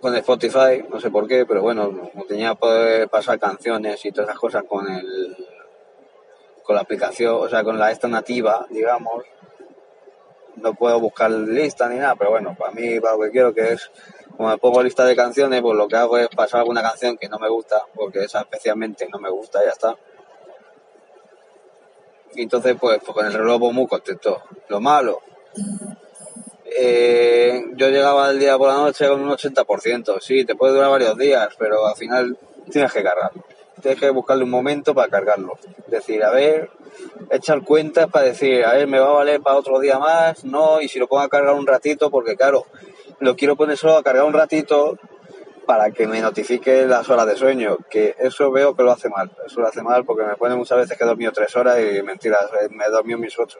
Con 0.00 0.14
Spotify, 0.16 0.84
no 0.90 1.00
sé 1.00 1.10
por 1.10 1.26
qué, 1.26 1.46
pero 1.46 1.62
bueno, 1.62 2.10
tenía 2.28 2.54
poder 2.54 3.08
pasar 3.08 3.38
canciones 3.38 4.04
y 4.04 4.12
todas 4.12 4.28
esas 4.28 4.38
cosas 4.38 4.64
con 4.68 4.86
el 4.88 5.36
con 6.68 6.76
la 6.76 6.82
aplicación, 6.82 7.34
o 7.34 7.48
sea, 7.48 7.64
con 7.64 7.78
la 7.78 7.90
esta 7.90 8.08
nativa, 8.08 8.66
digamos, 8.68 9.24
no 10.56 10.74
puedo 10.74 11.00
buscar 11.00 11.30
lista 11.30 11.88
ni 11.88 11.96
nada, 11.96 12.14
pero 12.14 12.32
bueno, 12.32 12.54
para 12.58 12.72
mí, 12.72 13.00
para 13.00 13.16
lo 13.16 13.22
que 13.22 13.30
quiero 13.30 13.54
que 13.54 13.72
es, 13.72 13.90
como 14.36 14.50
me 14.50 14.58
pongo 14.58 14.82
lista 14.82 15.06
de 15.06 15.16
canciones, 15.16 15.62
pues 15.62 15.74
lo 15.78 15.88
que 15.88 15.96
hago 15.96 16.18
es 16.18 16.28
pasar 16.28 16.60
alguna 16.60 16.82
canción 16.82 17.16
que 17.16 17.26
no 17.26 17.38
me 17.38 17.48
gusta, 17.48 17.80
porque 17.94 18.24
esa 18.24 18.40
especialmente 18.40 19.08
no 19.10 19.18
me 19.18 19.30
gusta, 19.30 19.64
ya 19.64 19.70
está 19.70 19.96
entonces, 22.42 22.76
pues, 22.78 23.00
pues 23.04 23.14
con 23.14 23.26
el 23.26 23.32
reloj 23.32 23.58
pues, 23.60 23.72
muy 23.72 23.86
contento. 23.86 24.42
Lo 24.68 24.80
malo, 24.80 25.22
eh, 26.64 27.64
yo 27.74 27.88
llegaba 27.88 28.30
el 28.30 28.38
día 28.38 28.58
por 28.58 28.68
la 28.68 28.74
noche 28.74 29.08
con 29.08 29.22
un 29.22 29.30
80%. 29.30 30.20
Sí, 30.20 30.44
te 30.44 30.54
puede 30.54 30.74
durar 30.74 30.90
varios 30.90 31.16
días, 31.16 31.48
pero 31.58 31.86
al 31.86 31.96
final 31.96 32.36
tienes 32.70 32.92
que 32.92 33.02
cargarlo. 33.02 33.44
Tienes 33.80 34.00
que 34.00 34.10
buscarle 34.10 34.44
un 34.44 34.50
momento 34.50 34.94
para 34.94 35.08
cargarlo. 35.08 35.58
Decir, 35.86 36.22
a 36.24 36.30
ver, 36.30 36.70
echar 37.30 37.62
cuentas 37.62 38.08
para 38.08 38.26
decir, 38.26 38.64
a 38.64 38.72
ver, 38.74 38.86
me 38.86 38.98
va 38.98 39.08
a 39.08 39.12
valer 39.14 39.40
para 39.40 39.56
otro 39.56 39.78
día 39.78 39.98
más, 39.98 40.44
no, 40.44 40.80
y 40.80 40.88
si 40.88 40.98
lo 40.98 41.06
pongo 41.06 41.22
a 41.22 41.28
cargar 41.28 41.54
un 41.54 41.66
ratito, 41.66 42.10
porque 42.10 42.36
claro, 42.36 42.66
lo 43.20 43.36
quiero 43.36 43.56
poner 43.56 43.76
solo 43.76 43.96
a 43.96 44.02
cargar 44.02 44.24
un 44.24 44.32
ratito 44.32 44.98
para 45.68 45.90
que 45.90 46.06
me 46.06 46.22
notifique 46.22 46.86
las 46.86 47.10
horas 47.10 47.26
de 47.26 47.36
sueño, 47.36 47.76
que 47.90 48.16
eso 48.18 48.50
veo 48.50 48.74
que 48.74 48.82
lo 48.82 48.90
hace 48.90 49.10
mal. 49.10 49.30
Eso 49.44 49.60
lo 49.60 49.66
hace 49.66 49.82
mal 49.82 50.02
porque 50.06 50.24
me 50.24 50.34
pone 50.34 50.56
muchas 50.56 50.78
veces 50.78 50.96
que 50.96 51.04
he 51.04 51.06
dormido 51.06 51.30
tres 51.30 51.54
horas 51.56 51.78
y 51.78 52.02
mentiras, 52.02 52.46
eh, 52.62 52.68
me 52.70 52.86
he 52.86 52.90
dormido 52.90 53.18
mis 53.18 53.38
ocho. 53.38 53.58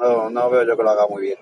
No, 0.00 0.30
no 0.30 0.48
veo 0.48 0.62
yo 0.62 0.74
que 0.74 0.82
lo 0.82 0.88
haga 0.88 1.06
muy 1.06 1.20
bien. 1.20 1.38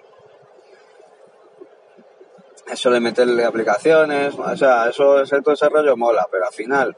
Eso 2.66 2.90
de 2.90 2.98
meterle 2.98 3.44
aplicaciones, 3.44 4.34
o 4.36 4.56
sea, 4.56 4.88
eso 4.88 5.22
es 5.22 5.32
el 5.32 5.42
desarrollo 5.42 5.96
mola, 5.96 6.26
pero 6.30 6.46
al 6.46 6.52
final, 6.52 6.96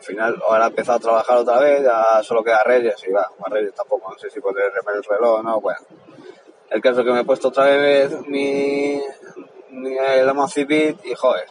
al 0.00 0.06
final 0.06 0.42
ahora 0.48 0.64
he 0.64 0.68
empezado 0.68 0.96
a 0.96 1.00
trabajar 1.00 1.36
otra 1.36 1.60
vez, 1.60 1.82
ya 1.82 2.22
solo 2.22 2.42
queda 2.42 2.62
Reyes 2.64 2.96
y 3.06 3.12
va, 3.12 3.30
más 3.38 3.52
Reyes 3.52 3.74
tampoco, 3.74 4.10
no 4.10 4.18
sé 4.18 4.30
si 4.30 4.40
podré 4.40 4.70
remer 4.70 4.96
el 4.96 5.04
reloj 5.04 5.40
o 5.40 5.42
no, 5.42 5.60
bueno. 5.60 5.80
El 6.70 6.80
caso 6.80 7.04
que 7.04 7.12
me 7.12 7.20
he 7.20 7.24
puesto 7.24 7.48
otra 7.48 7.64
vez 7.64 8.26
mi, 8.26 8.98
mi 9.70 9.96
el 9.98 10.28
Amazfit 10.28 11.04
y 11.04 11.14
joder, 11.14 11.46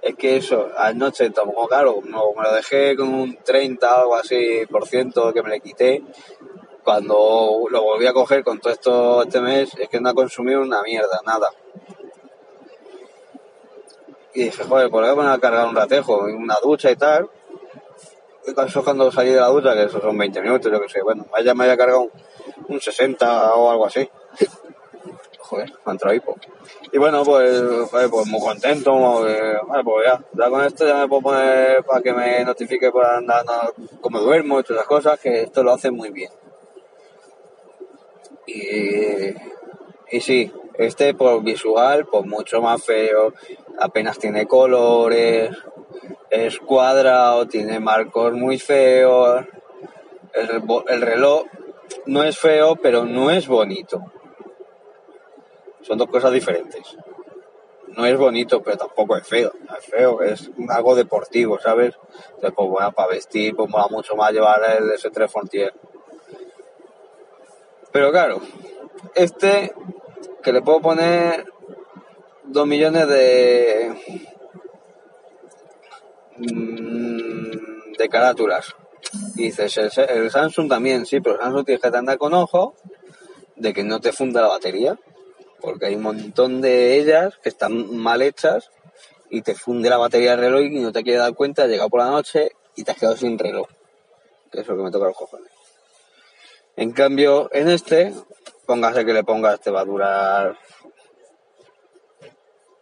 es 0.00 0.16
que 0.16 0.38
eso, 0.38 0.70
anoche 0.76 1.30
tampoco, 1.30 1.68
claro, 1.68 2.00
me 2.00 2.42
lo 2.42 2.52
dejé 2.52 2.96
con 2.96 3.14
un 3.14 3.36
30 3.36 3.94
o 3.94 4.00
algo 4.00 4.16
así 4.16 4.66
por 4.68 4.88
ciento 4.88 5.32
que 5.32 5.42
me 5.42 5.50
le 5.50 5.60
quité, 5.60 6.02
cuando 6.82 7.66
lo 7.70 7.82
volví 7.82 8.06
a 8.08 8.12
coger 8.12 8.42
con 8.42 8.58
todo 8.58 8.72
esto 8.72 9.22
este 9.22 9.40
mes, 9.40 9.70
es 9.78 9.88
que 9.88 10.00
no 10.00 10.08
ha 10.08 10.14
consumido 10.14 10.62
una 10.62 10.82
mierda, 10.82 11.20
nada. 11.24 11.48
Y 14.34 14.44
dije, 14.44 14.64
joder, 14.64 14.90
¿por 14.90 15.04
qué 15.04 15.12
poner 15.12 15.30
a 15.30 15.38
cargar 15.38 15.68
un 15.68 15.76
ratejo? 15.76 16.24
Una 16.24 16.56
ducha 16.62 16.90
y 16.90 16.96
tal. 16.96 17.28
Eso 18.44 18.82
cuando 18.82 19.10
salí 19.12 19.30
de 19.30 19.40
la 19.40 19.48
ducha, 19.48 19.74
que 19.74 19.84
eso 19.84 20.00
son 20.00 20.18
20 20.18 20.42
minutos, 20.42 20.72
yo 20.72 20.80
que 20.80 20.88
sé, 20.88 21.00
bueno, 21.02 21.26
ya 21.44 21.54
me 21.54 21.64
haya 21.64 21.76
cargado 21.76 22.10
un, 22.68 22.80
60 22.80 23.54
o 23.54 23.70
algo 23.70 23.86
así. 23.86 24.08
Joder, 25.38 25.70
me 25.70 25.90
ha 25.90 25.92
entrado 25.92 26.14
hipo. 26.14 26.36
Y 26.92 26.98
bueno, 26.98 27.22
pues, 27.24 27.62
pues, 27.90 28.08
pues 28.08 28.26
muy 28.26 28.40
contento, 28.40 28.92
bueno, 28.94 29.84
pues 29.84 30.06
ya, 30.06 30.20
ya 30.32 30.50
con 30.50 30.64
esto 30.64 30.86
ya 30.86 30.96
me 30.96 31.08
puedo 31.08 31.22
poner 31.22 31.84
para 31.84 32.02
que 32.02 32.12
me 32.12 32.44
notifique 32.44 32.90
por 32.90 33.04
andar, 33.04 33.44
como 34.00 34.18
duermo 34.20 34.58
y 34.58 34.62
todas 34.64 34.80
esas 34.80 34.88
cosas, 34.88 35.20
que 35.20 35.42
esto 35.42 35.62
lo 35.62 35.72
hace 35.72 35.90
muy 35.90 36.10
bien. 36.10 36.30
Y, 38.46 40.16
y 40.16 40.20
sí, 40.20 40.52
este 40.78 41.14
por 41.14 41.42
visual, 41.42 42.06
pues 42.06 42.24
mucho 42.26 42.60
más 42.60 42.82
feo, 42.84 43.32
apenas 43.78 44.18
tiene 44.18 44.46
colores, 44.46 45.56
es 46.32 46.58
cuadrado, 46.58 47.46
tiene 47.46 47.78
marcos 47.78 48.32
muy 48.32 48.58
feos. 48.58 49.44
El, 50.32 50.62
el 50.88 51.02
reloj 51.02 51.44
no 52.06 52.22
es 52.22 52.38
feo, 52.38 52.76
pero 52.76 53.04
no 53.04 53.30
es 53.30 53.46
bonito. 53.46 54.02
Son 55.82 55.98
dos 55.98 56.08
cosas 56.08 56.32
diferentes. 56.32 56.96
No 57.88 58.06
es 58.06 58.16
bonito, 58.16 58.62
pero 58.62 58.78
tampoco 58.78 59.14
es 59.18 59.28
feo. 59.28 59.52
es 59.78 59.84
feo, 59.84 60.22
es 60.22 60.50
algo 60.70 60.94
deportivo, 60.94 61.58
¿sabes? 61.60 61.94
Entonces, 62.28 62.52
pues 62.56 62.68
bueno, 62.70 62.92
para 62.92 63.10
vestir, 63.10 63.54
pues 63.54 63.68
mola 63.68 63.88
mucho 63.90 64.16
más 64.16 64.32
llevar 64.32 64.58
el 64.78 64.90
S3 64.90 65.28
Frontier. 65.28 65.74
Pero 67.92 68.10
claro, 68.10 68.40
este 69.14 69.74
que 70.42 70.52
le 70.54 70.62
puedo 70.62 70.80
poner 70.80 71.44
dos 72.44 72.66
millones 72.66 73.06
de 73.06 74.22
mm, 76.38 77.92
de 77.98 78.08
carátulas. 78.08 78.74
Y 79.36 79.44
dices, 79.44 79.76
el, 79.78 80.30
Samsung 80.30 80.68
también, 80.68 81.06
sí, 81.06 81.20
pero 81.20 81.36
el 81.36 81.42
Samsung 81.42 81.66
tienes 81.66 81.82
que 81.82 81.96
andar 81.96 82.18
con 82.18 82.34
ojo 82.34 82.74
de 83.56 83.72
que 83.72 83.84
no 83.84 84.00
te 84.00 84.12
funda 84.12 84.40
la 84.40 84.48
batería, 84.48 84.98
porque 85.60 85.86
hay 85.86 85.94
un 85.94 86.02
montón 86.02 86.60
de 86.60 86.98
ellas 86.98 87.38
que 87.42 87.48
están 87.48 87.96
mal 87.96 88.22
hechas 88.22 88.70
y 89.30 89.42
te 89.42 89.54
funde 89.54 89.90
la 89.90 89.98
batería 89.98 90.32
del 90.32 90.40
reloj 90.40 90.62
y 90.62 90.80
no 90.80 90.92
te 90.92 91.02
quieres 91.02 91.22
dar 91.22 91.34
cuenta, 91.34 91.64
has 91.64 91.68
llegado 91.68 91.88
por 91.88 92.00
la 92.00 92.10
noche 92.10 92.52
y 92.76 92.84
te 92.84 92.90
has 92.90 92.98
quedado 92.98 93.16
sin 93.16 93.38
reloj. 93.38 93.68
Que 94.50 94.60
es 94.60 94.66
lo 94.66 94.76
que 94.76 94.82
me 94.82 94.90
toca 94.90 95.06
los 95.06 95.16
cojones. 95.16 95.50
En 96.76 96.92
cambio, 96.92 97.48
en 97.52 97.68
este, 97.68 98.14
póngase 98.66 99.04
que 99.04 99.12
le 99.12 99.24
pongas, 99.24 99.60
te 99.60 99.70
va 99.70 99.80
a 99.80 99.84
durar 99.84 100.58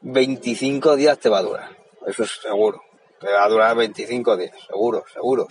25 0.02 0.96
días, 0.96 1.18
te 1.18 1.28
va 1.28 1.38
a 1.38 1.42
durar. 1.42 1.76
Eso 2.06 2.22
es 2.22 2.40
seguro. 2.40 2.82
Te 3.20 3.30
va 3.30 3.44
a 3.44 3.48
durar 3.50 3.76
25 3.76 4.36
días, 4.38 4.56
seguro, 4.66 5.04
seguro. 5.12 5.46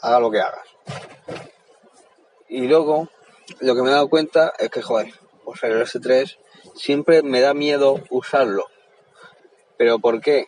Haga 0.00 0.20
lo 0.20 0.30
que 0.30 0.40
hagas. 0.40 0.66
Y 2.48 2.66
luego, 2.66 3.08
lo 3.60 3.74
que 3.74 3.82
me 3.82 3.90
he 3.90 3.92
dado 3.92 4.08
cuenta 4.08 4.54
es 4.58 4.70
que, 4.70 4.80
joder, 4.80 5.12
pues 5.44 5.62
el 5.64 5.82
S3 5.82 6.38
siempre 6.74 7.22
me 7.22 7.42
da 7.42 7.52
miedo 7.52 8.00
usarlo. 8.08 8.64
¿Pero 9.76 9.98
por 9.98 10.22
qué? 10.22 10.46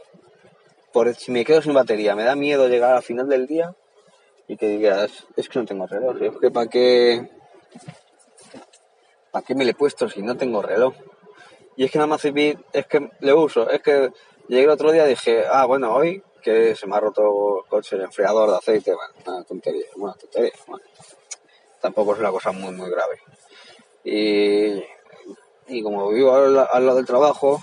Por 0.94 1.14
si 1.14 1.30
me 1.30 1.44
quedo 1.44 1.60
sin 1.60 1.74
batería, 1.74 2.14
me 2.14 2.24
da 2.24 2.34
miedo 2.36 2.68
llegar 2.68 2.96
al 2.96 3.02
final 3.02 3.28
del 3.28 3.46
día 3.46 3.74
y 4.48 4.56
que 4.56 4.68
digas, 4.68 5.26
es 5.36 5.50
que 5.50 5.58
no 5.58 5.66
tengo 5.66 5.86
reloj, 5.86 6.22
es 6.22 6.38
que 6.38 6.50
para 6.50 6.68
qué, 6.68 7.28
para 9.30 9.44
qué 9.44 9.54
me 9.54 9.66
le 9.66 9.72
he 9.72 9.74
puesto 9.74 10.08
si 10.08 10.22
no 10.22 10.38
tengo 10.38 10.62
reloj. 10.62 10.94
Y 11.76 11.84
es 11.84 11.90
que 11.90 11.98
nada 11.98 12.06
más 12.06 12.24
es 12.24 12.86
que 12.86 13.10
le 13.20 13.34
uso, 13.34 13.68
es 13.68 13.82
que 13.82 14.10
llegué 14.48 14.64
el 14.64 14.70
otro 14.70 14.90
día 14.90 15.04
y 15.04 15.10
dije, 15.10 15.44
ah, 15.50 15.66
bueno, 15.66 15.94
hoy 15.94 16.22
que 16.46 16.76
se 16.76 16.86
me 16.86 16.94
ha 16.94 17.00
roto 17.00 17.64
el 17.64 17.68
coche, 17.68 17.96
el 17.96 18.02
enfriador 18.02 18.48
de 18.50 18.56
aceite, 18.56 18.94
bueno, 18.94 19.14
una 19.26 19.44
tontería, 19.44 19.86
una 19.96 20.12
tontería, 20.14 20.52
bueno. 20.68 20.84
Tampoco 21.80 22.12
es 22.14 22.20
una 22.20 22.30
cosa 22.30 22.52
muy, 22.52 22.72
muy 22.72 22.88
grave. 22.88 23.20
Y, 24.04 24.80
y 25.66 25.82
como 25.82 26.08
vivo 26.10 26.32
al, 26.34 26.54
lado 26.54 26.94
del 26.94 27.04
trabajo, 27.04 27.60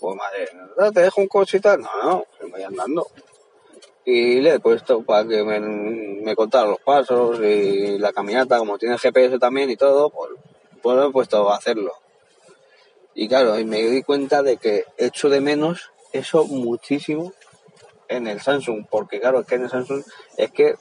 pues 0.00 0.16
madre, 0.16 0.48
¿te 0.94 1.00
dejo 1.00 1.20
un 1.20 1.28
coche 1.28 1.58
y 1.58 1.60
tal? 1.60 1.82
No, 1.82 1.90
no, 2.02 2.24
me 2.40 2.50
voy 2.52 2.62
andando 2.62 3.06
y 4.06 4.40
le 4.40 4.54
he 4.54 4.60
puesto 4.60 5.02
para 5.02 5.28
que 5.28 5.44
me, 5.44 5.60
me 5.60 6.34
contara 6.34 6.68
los 6.68 6.80
pasos 6.80 7.38
y 7.40 7.98
la 7.98 8.14
caminata, 8.14 8.58
como 8.58 8.78
tiene 8.78 8.96
GPS 8.96 9.38
también 9.38 9.68
y 9.68 9.76
todo, 9.76 10.08
pues, 10.08 10.30
pues 10.82 11.06
he 11.06 11.10
puesto 11.10 11.50
a 11.50 11.56
hacerlo. 11.56 11.92
Y 13.14 13.28
claro, 13.28 13.58
y 13.58 13.64
me 13.66 13.82
di 13.82 14.02
cuenta 14.02 14.42
de 14.42 14.56
que 14.56 14.86
echo 14.96 15.28
de 15.28 15.42
menos 15.42 15.92
eso 16.12 16.44
muchísimo 16.44 17.34
en 18.10 18.26
el 18.26 18.40
Samsung, 18.40 18.86
porque 18.90 19.20
claro, 19.20 19.40
es 19.40 19.46
que 19.46 19.54
en 19.54 19.62
el 19.62 19.70
Samsung 19.70 20.02
es 20.36 20.50
que 20.50 20.74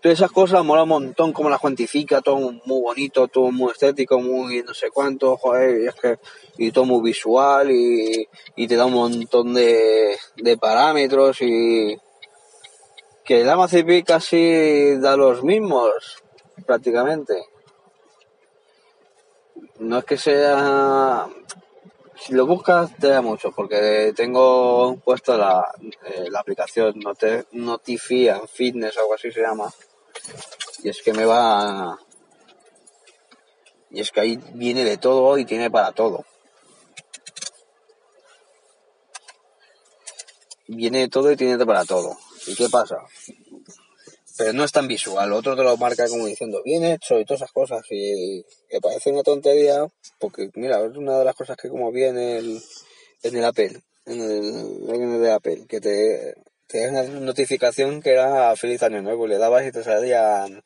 todas 0.00 0.18
esas 0.18 0.32
cosas 0.32 0.64
mola 0.64 0.82
un 0.82 0.88
montón, 0.88 1.32
como 1.32 1.48
las 1.48 1.60
cuantifica, 1.60 2.20
todo 2.20 2.36
muy 2.36 2.80
bonito, 2.82 3.28
todo 3.28 3.50
muy 3.52 3.70
estético, 3.70 4.18
muy 4.18 4.62
no 4.62 4.74
sé 4.74 4.90
cuánto, 4.90 5.36
joder, 5.36 5.82
y 5.82 5.86
es 5.86 5.94
que, 5.94 6.18
y 6.58 6.72
todo 6.72 6.84
muy 6.84 7.02
visual 7.02 7.70
y, 7.70 8.28
y 8.56 8.66
te 8.66 8.76
da 8.76 8.86
un 8.86 8.94
montón 8.94 9.54
de, 9.54 10.16
de 10.36 10.56
parámetros 10.58 11.40
y 11.42 11.96
que 13.24 13.42
el 13.42 13.48
Amazfit 13.48 14.04
casi 14.04 14.96
da 14.96 15.16
los 15.16 15.44
mismos, 15.44 16.22
prácticamente. 16.66 17.44
No 19.78 19.98
es 19.98 20.04
que 20.04 20.16
sea, 20.16 21.28
si 22.20 22.34
lo 22.34 22.46
buscas 22.46 22.94
te 22.96 23.08
da 23.08 23.22
mucho, 23.22 23.50
porque 23.52 24.12
tengo 24.14 24.96
puesto 25.04 25.36
la, 25.36 25.64
eh, 26.04 26.28
la 26.30 26.40
aplicación 26.40 27.00
Notify 27.52 28.30
Fitness 28.52 28.96
o 28.96 29.00
algo 29.00 29.14
así 29.14 29.32
se 29.32 29.40
llama, 29.40 29.72
y 30.82 30.88
es 30.88 31.02
que 31.02 31.12
me 31.12 31.24
va... 31.24 31.98
Y 33.92 34.00
es 34.00 34.12
que 34.12 34.20
ahí 34.20 34.38
viene 34.54 34.84
de 34.84 34.98
todo 34.98 35.36
y 35.36 35.44
tiene 35.44 35.68
para 35.68 35.90
todo. 35.90 36.24
Viene 40.68 41.00
de 41.00 41.08
todo 41.08 41.32
y 41.32 41.36
tiene 41.36 41.66
para 41.66 41.84
todo. 41.84 42.16
¿Y 42.46 42.54
qué 42.54 42.68
pasa? 42.68 42.98
Pero 44.40 44.54
no 44.54 44.64
es 44.64 44.72
tan 44.72 44.88
visual. 44.88 45.34
Otro 45.34 45.54
te 45.54 45.62
lo 45.62 45.76
marca 45.76 46.08
como 46.08 46.24
diciendo 46.24 46.62
bien 46.64 46.82
hecho 46.82 47.20
y 47.20 47.26
todas 47.26 47.42
esas 47.42 47.52
cosas. 47.52 47.82
Y 47.90 48.42
que 48.70 48.80
parece 48.80 49.12
una 49.12 49.22
tontería. 49.22 49.86
Porque, 50.18 50.48
mira, 50.54 50.82
es 50.82 50.96
una 50.96 51.18
de 51.18 51.26
las 51.26 51.34
cosas 51.34 51.58
que 51.58 51.68
como 51.68 51.92
viene 51.92 52.38
el, 52.38 52.58
en 53.22 53.36
el 53.36 53.44
Apple. 53.44 53.82
En 54.06 54.18
el, 54.22 54.94
en 54.94 55.12
el 55.12 55.20
de 55.20 55.30
Apple. 55.30 55.66
Que 55.68 55.82
te, 55.82 56.36
te 56.66 56.88
una 56.88 57.02
notificación 57.02 58.00
que 58.00 58.12
era 58.12 58.56
feliz 58.56 58.82
año 58.82 59.02
nuevo. 59.02 59.26
Le 59.26 59.36
dabas 59.36 59.66
y 59.66 59.72
te 59.72 59.84
salían 59.84 60.64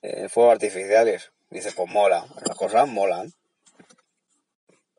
eh, 0.00 0.30
fuegos 0.30 0.52
artificiales. 0.52 1.30
dices, 1.50 1.74
pues 1.74 1.90
mola, 1.90 2.26
las 2.46 2.56
cosas 2.56 2.88
molan. 2.88 3.34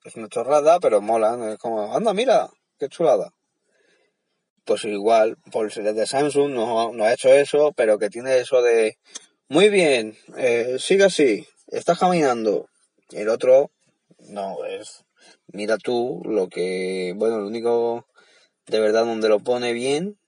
Es 0.04 0.16
una 0.16 0.30
chorrada, 0.30 0.80
pero 0.80 1.02
molan. 1.02 1.42
Es 1.54 1.58
como, 1.58 1.92
anda, 1.92 2.14
mira, 2.14 2.52
qué 2.78 2.88
chulada. 2.88 3.34
Pues 4.70 4.86
igual, 4.86 5.36
por 5.52 5.72
ser 5.72 5.96
de 5.96 6.06
Samsung 6.06 6.54
no, 6.54 6.94
no 6.94 7.04
ha 7.04 7.12
hecho 7.12 7.30
eso, 7.30 7.74
pero 7.76 7.98
que 7.98 8.12
tiene 8.12 8.38
eso 8.38 8.62
de, 8.62 9.00
muy 9.48 9.70
bien, 9.70 10.16
eh, 10.38 10.76
sigue 10.78 11.06
así, 11.06 11.48
estás 11.70 11.98
caminando. 11.98 12.68
El 13.12 13.30
otro, 13.30 13.72
no, 14.20 14.64
es, 14.66 15.06
mira 15.48 15.80
tú 15.80 16.22
lo 16.24 16.50
que, 16.50 17.16
bueno, 17.16 17.40
lo 17.40 17.48
único 17.48 18.06
de 18.68 18.80
verdad 18.80 19.06
donde 19.06 19.28
lo 19.28 19.40
pone 19.40 19.74
bien 19.74 20.20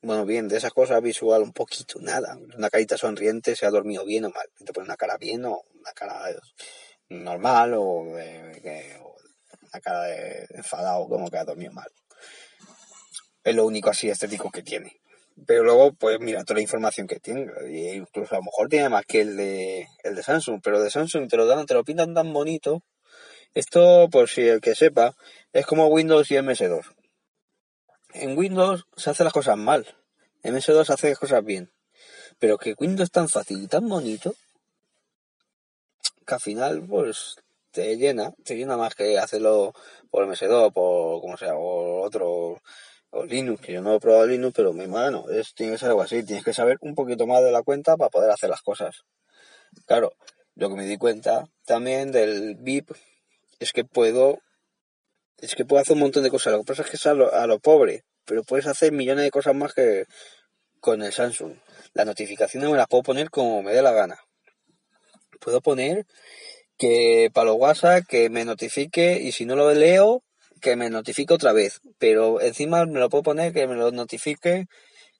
bueno, 0.00 0.24
bien, 0.24 0.48
de 0.48 0.56
esas 0.56 0.72
cosas 0.72 1.02
visual 1.02 1.42
un 1.42 1.52
poquito, 1.52 2.00
nada. 2.00 2.38
Una 2.56 2.70
carita 2.70 2.96
sonriente, 2.96 3.54
se 3.54 3.66
ha 3.66 3.70
dormido 3.70 4.06
bien 4.06 4.24
o 4.24 4.30
mal. 4.30 4.46
Te 4.64 4.72
pone 4.72 4.86
una 4.86 4.96
cara 4.96 5.18
bien 5.18 5.44
o 5.44 5.62
una 5.74 5.92
cara 5.94 6.24
normal 7.10 7.74
o, 7.74 8.00
una 8.00 9.80
cara 9.82 10.02
de 10.04 10.46
enfadado 10.54 11.06
como 11.06 11.30
que 11.30 11.36
ha 11.36 11.44
dormido 11.44 11.72
mal. 11.72 11.88
Es 13.44 13.54
lo 13.54 13.66
único 13.66 13.90
así 13.90 14.08
estético 14.08 14.50
que 14.50 14.62
tiene. 14.62 15.00
Pero 15.46 15.64
luego, 15.64 15.92
pues 15.92 16.18
mira 16.20 16.44
toda 16.44 16.56
la 16.56 16.62
información 16.62 17.06
que 17.06 17.20
tiene. 17.20 17.46
Y 17.70 17.88
incluso 17.90 18.34
a 18.34 18.38
lo 18.38 18.44
mejor 18.44 18.68
tiene 18.68 18.88
más 18.88 19.04
que 19.04 19.20
el 19.20 19.36
de, 19.36 19.86
el 20.02 20.14
de 20.14 20.22
Samsung. 20.22 20.60
Pero 20.62 20.80
de 20.82 20.90
Samsung 20.90 21.28
te 21.28 21.36
lo 21.36 21.46
dan, 21.46 21.66
te 21.66 21.74
lo 21.74 21.84
pintan 21.84 22.14
tan 22.14 22.32
bonito. 22.32 22.82
Esto, 23.52 24.08
por 24.10 24.28
si 24.28 24.42
el 24.42 24.60
que 24.60 24.74
sepa, 24.74 25.14
es 25.52 25.66
como 25.66 25.86
Windows 25.86 26.30
y 26.30 26.34
MS2. 26.34 26.84
En 28.14 28.38
Windows 28.38 28.86
se 28.96 29.10
hacen 29.10 29.24
las 29.24 29.32
cosas 29.32 29.56
mal. 29.56 29.86
En 30.42 30.54
MS2 30.54 30.84
se 30.86 30.92
hace 30.92 31.10
las 31.10 31.18
cosas 31.18 31.44
bien. 31.44 31.70
Pero 32.38 32.58
que 32.58 32.74
Windows 32.78 33.08
es 33.08 33.12
tan 33.12 33.28
fácil 33.28 33.62
y 33.62 33.66
tan 33.66 33.88
bonito 33.88 34.34
que 36.26 36.34
al 36.34 36.40
final, 36.40 36.82
pues, 36.88 37.36
te 37.70 37.96
llena, 37.96 38.32
te 38.44 38.56
llena 38.56 38.76
más 38.76 38.94
que 38.94 39.18
hacerlo 39.18 39.74
por 40.10 40.26
MS2, 40.26 40.72
por 40.72 41.20
como 41.20 41.36
sea, 41.36 41.54
o 41.54 42.02
otro, 42.02 42.62
o 43.14 43.24
Linux, 43.24 43.60
que 43.60 43.72
yo 43.72 43.80
no 43.80 43.94
he 43.94 44.00
probado 44.00 44.26
Linux, 44.26 44.54
pero 44.56 44.72
mi 44.72 44.88
mano, 44.88 45.26
es, 45.30 45.54
tiene 45.54 45.72
que 45.72 45.78
ser 45.78 45.90
algo 45.90 46.02
así, 46.02 46.24
tienes 46.24 46.44
que 46.44 46.52
saber 46.52 46.78
un 46.80 46.94
poquito 46.94 47.26
más 47.26 47.42
de 47.42 47.52
la 47.52 47.62
cuenta 47.62 47.96
para 47.96 48.10
poder 48.10 48.30
hacer 48.30 48.50
las 48.50 48.60
cosas. 48.60 49.04
Claro, 49.86 50.12
lo 50.56 50.68
que 50.68 50.74
me 50.74 50.84
di 50.84 50.98
cuenta 50.98 51.46
también 51.64 52.10
del 52.10 52.56
VIP 52.56 52.90
es 53.60 53.72
que 53.72 53.84
puedo, 53.84 54.40
es 55.38 55.54
que 55.54 55.64
puedo 55.64 55.80
hacer 55.80 55.94
un 55.94 56.00
montón 56.00 56.24
de 56.24 56.30
cosas, 56.30 56.52
lo 56.52 56.60
que 56.60 56.66
pasa 56.66 56.82
es 56.82 56.90
que 56.90 56.96
es 56.96 57.06
a 57.06 57.14
lo, 57.14 57.32
a 57.32 57.46
lo 57.46 57.60
pobre, 57.60 58.04
pero 58.24 58.42
puedes 58.42 58.66
hacer 58.66 58.90
millones 58.90 59.24
de 59.24 59.30
cosas 59.30 59.54
más 59.54 59.72
que 59.74 60.06
con 60.80 61.00
el 61.02 61.12
Samsung. 61.12 61.54
Las 61.92 62.06
notificaciones 62.06 62.68
me 62.68 62.76
las 62.76 62.88
puedo 62.88 63.04
poner 63.04 63.30
como 63.30 63.62
me 63.62 63.72
dé 63.72 63.80
la 63.80 63.92
gana. 63.92 64.18
Puedo 65.40 65.60
poner 65.60 66.04
que 66.76 67.30
para 67.32 67.46
los 67.46 67.56
WhatsApp 67.56 68.04
que 68.08 68.28
me 68.28 68.44
notifique 68.44 69.20
y 69.20 69.30
si 69.30 69.46
no 69.46 69.54
lo 69.54 69.72
leo, 69.72 70.24
que 70.64 70.76
me 70.76 70.90
notifique 70.90 71.34
otra 71.34 71.52
vez. 71.52 71.80
Pero 71.98 72.40
encima 72.40 72.86
me 72.86 72.98
lo 72.98 73.10
puedo 73.10 73.22
poner 73.22 73.52
que 73.52 73.68
me 73.68 73.76
lo 73.76 73.92
notifique 73.92 74.66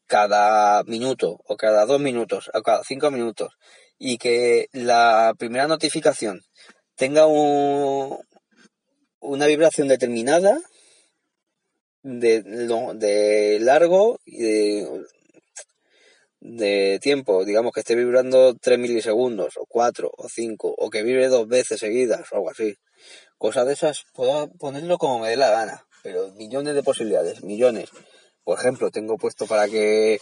cada 0.06 0.82
minuto 0.84 1.38
o 1.46 1.56
cada 1.56 1.86
dos 1.86 2.00
minutos 2.00 2.50
o 2.54 2.62
cada 2.62 2.82
cinco 2.82 3.10
minutos. 3.10 3.52
Y 3.98 4.18
que 4.18 4.68
la 4.72 5.34
primera 5.38 5.68
notificación 5.68 6.40
tenga 6.96 7.26
un, 7.26 8.18
una 9.20 9.46
vibración 9.46 9.86
determinada 9.88 10.58
de, 12.02 13.58
largo 13.60 14.18
y 14.24 14.82
de 16.40 16.98
tiempo, 17.00 17.44
digamos 17.44 17.72
que 17.72 17.80
esté 17.80 17.94
vibrando 17.94 18.54
3 18.54 18.78
milisegundos, 18.78 19.56
o 19.56 19.64
4, 19.66 20.10
o 20.14 20.28
5, 20.28 20.74
o 20.76 20.90
que 20.90 21.02
vibre 21.02 21.28
dos 21.28 21.48
veces 21.48 21.80
seguidas, 21.80 22.30
o 22.32 22.36
algo 22.36 22.50
así. 22.50 22.74
Cosas 23.44 23.66
de 23.66 23.74
esas, 23.74 24.06
puedo 24.14 24.50
ponerlo 24.52 24.96
como 24.96 25.18
me 25.18 25.28
dé 25.28 25.36
la 25.36 25.50
gana, 25.50 25.86
pero 26.02 26.32
millones 26.32 26.74
de 26.74 26.82
posibilidades, 26.82 27.44
millones. 27.44 27.90
Por 28.42 28.58
ejemplo, 28.58 28.90
tengo 28.90 29.18
puesto 29.18 29.46
para 29.46 29.68
que 29.68 30.18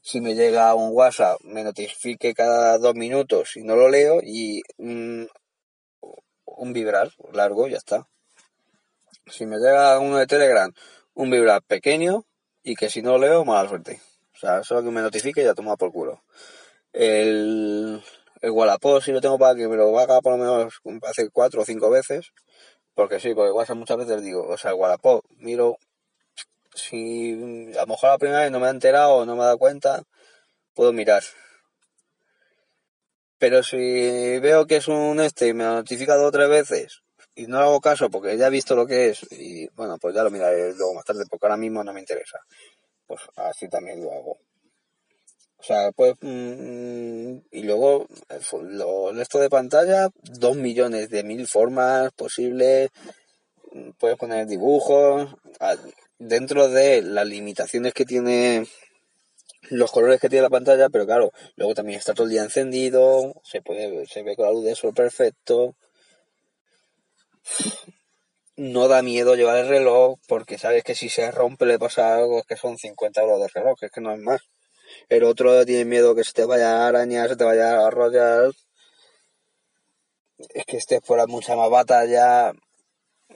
si 0.00 0.20
me 0.20 0.36
llega 0.36 0.72
un 0.76 0.94
WhatsApp 0.94 1.40
me 1.42 1.64
notifique 1.64 2.34
cada 2.34 2.78
dos 2.78 2.94
minutos 2.94 3.56
y 3.56 3.64
no 3.64 3.74
lo 3.74 3.88
leo 3.88 4.20
y 4.22 4.62
un 4.78 5.28
vibrar 6.72 7.10
largo, 7.32 7.66
ya 7.66 7.78
está. 7.78 8.06
Si 9.26 9.44
me 9.44 9.56
llega 9.56 9.98
uno 9.98 10.18
de 10.18 10.28
Telegram, 10.28 10.72
un 11.14 11.32
vibrar 11.32 11.64
pequeño 11.64 12.26
y 12.62 12.76
que 12.76 12.90
si 12.90 13.02
no 13.02 13.18
lo 13.18 13.26
leo, 13.26 13.44
mala 13.44 13.68
suerte. 13.68 14.00
O 14.36 14.38
sea, 14.38 14.62
solo 14.62 14.84
que 14.84 14.90
me 14.92 15.02
notifique 15.02 15.40
y 15.42 15.44
ya 15.46 15.54
toma 15.54 15.76
por 15.76 15.90
culo. 15.90 16.22
El, 16.92 18.00
el 18.40 18.50
Wallapop 18.50 19.02
sí 19.02 19.10
lo 19.10 19.20
tengo 19.20 19.36
para 19.36 19.56
que 19.56 19.66
me 19.66 19.76
lo 19.76 19.98
haga 19.98 20.20
por 20.20 20.32
lo 20.32 20.38
menos 20.38 20.80
hace 21.02 21.28
cuatro 21.30 21.62
o 21.62 21.64
cinco 21.64 21.90
veces. 21.90 22.32
Porque 22.94 23.20
sí, 23.20 23.34
porque 23.34 23.52
WhatsApp 23.52 23.76
muchas 23.76 23.96
veces 23.98 24.22
digo, 24.22 24.46
o 24.46 24.56
sea, 24.56 24.74
Wallapop, 24.74 25.24
miro 25.38 25.76
si 26.74 27.32
a 27.76 27.82
lo 27.82 27.86
mejor 27.86 28.10
la 28.10 28.18
primera 28.18 28.40
vez 28.40 28.50
no 28.50 28.60
me 28.60 28.66
ha 28.66 28.70
enterado 28.70 29.16
o 29.16 29.26
no 29.26 29.36
me 29.36 29.42
ha 29.42 29.46
dado 29.46 29.58
cuenta, 29.58 30.02
puedo 30.74 30.92
mirar. 30.92 31.22
Pero 33.38 33.62
si 33.62 34.38
veo 34.38 34.66
que 34.66 34.76
es 34.76 34.88
un 34.88 35.20
este 35.20 35.48
y 35.48 35.54
me 35.54 35.64
ha 35.64 35.74
notificado 35.74 36.30
tres 36.30 36.48
veces 36.48 37.02
y 37.34 37.46
no 37.46 37.58
hago 37.58 37.80
caso 37.80 38.10
porque 38.10 38.36
ya 38.36 38.46
he 38.46 38.50
visto 38.50 38.76
lo 38.76 38.86
que 38.86 39.08
es, 39.10 39.26
y 39.32 39.66
bueno, 39.74 39.98
pues 39.98 40.14
ya 40.14 40.22
lo 40.22 40.30
miraré 40.30 40.74
luego 40.74 40.94
más 40.94 41.04
tarde 41.04 41.24
porque 41.28 41.46
ahora 41.46 41.56
mismo 41.56 41.82
no 41.82 41.92
me 41.92 42.00
interesa 42.00 42.38
pues 43.12 43.28
así 43.36 43.68
también 43.68 44.02
lo 44.02 44.10
hago. 44.10 44.38
O 45.62 45.64
sea, 45.64 45.92
pues, 45.92 46.14
mm, 46.20 47.36
y 47.52 47.62
luego, 47.62 48.08
lo, 48.62 49.20
esto 49.20 49.38
de 49.38 49.48
pantalla, 49.48 50.08
dos 50.24 50.56
millones 50.56 51.08
de 51.08 51.22
mil 51.22 51.46
formas 51.46 52.10
posibles, 52.14 52.90
puedes 53.98 54.18
poner 54.18 54.48
dibujos, 54.48 55.34
dentro 56.18 56.68
de 56.68 57.02
las 57.02 57.26
limitaciones 57.26 57.94
que 57.94 58.04
tiene 58.04 58.66
los 59.70 59.92
colores 59.92 60.20
que 60.20 60.28
tiene 60.28 60.42
la 60.42 60.50
pantalla, 60.50 60.88
pero 60.88 61.06
claro, 61.06 61.32
luego 61.54 61.74
también 61.74 61.98
está 61.98 62.12
todo 62.12 62.26
el 62.26 62.32
día 62.32 62.42
encendido, 62.42 63.32
se 63.44 63.62
puede, 63.62 64.06
se 64.06 64.24
ve 64.24 64.34
con 64.34 64.46
la 64.46 64.52
luz 64.52 64.64
de 64.64 64.74
sol 64.74 64.92
perfecto 64.92 65.76
no 68.56 68.86
da 68.88 69.02
miedo 69.02 69.34
llevar 69.34 69.58
el 69.58 69.68
reloj 69.68 70.18
porque 70.28 70.58
sabes 70.58 70.84
que 70.84 70.94
si 70.94 71.08
se 71.08 71.30
rompe 71.30 71.66
le 71.66 71.78
pasa 71.78 72.14
algo, 72.14 72.38
es 72.40 72.46
que 72.46 72.56
son 72.56 72.78
50 72.78 73.22
euros 73.22 73.40
de 73.40 73.48
reloj, 73.48 73.76
es 73.80 73.90
que 73.90 74.00
no 74.00 74.12
es 74.12 74.20
más. 74.20 74.40
El 75.12 75.24
otro 75.24 75.66
tiene 75.66 75.84
miedo 75.84 76.14
que 76.14 76.24
se 76.24 76.32
te 76.32 76.46
vaya 76.46 76.78
a 76.78 76.88
arañar, 76.88 77.28
se 77.28 77.36
te 77.36 77.44
vaya 77.44 77.74
a 77.74 77.86
arrollar. 77.86 78.50
Es 80.54 80.64
que 80.64 80.78
estés 80.78 81.02
por 81.02 81.28
mucha 81.28 81.54
más 81.54 81.68
batalla. 81.68 82.54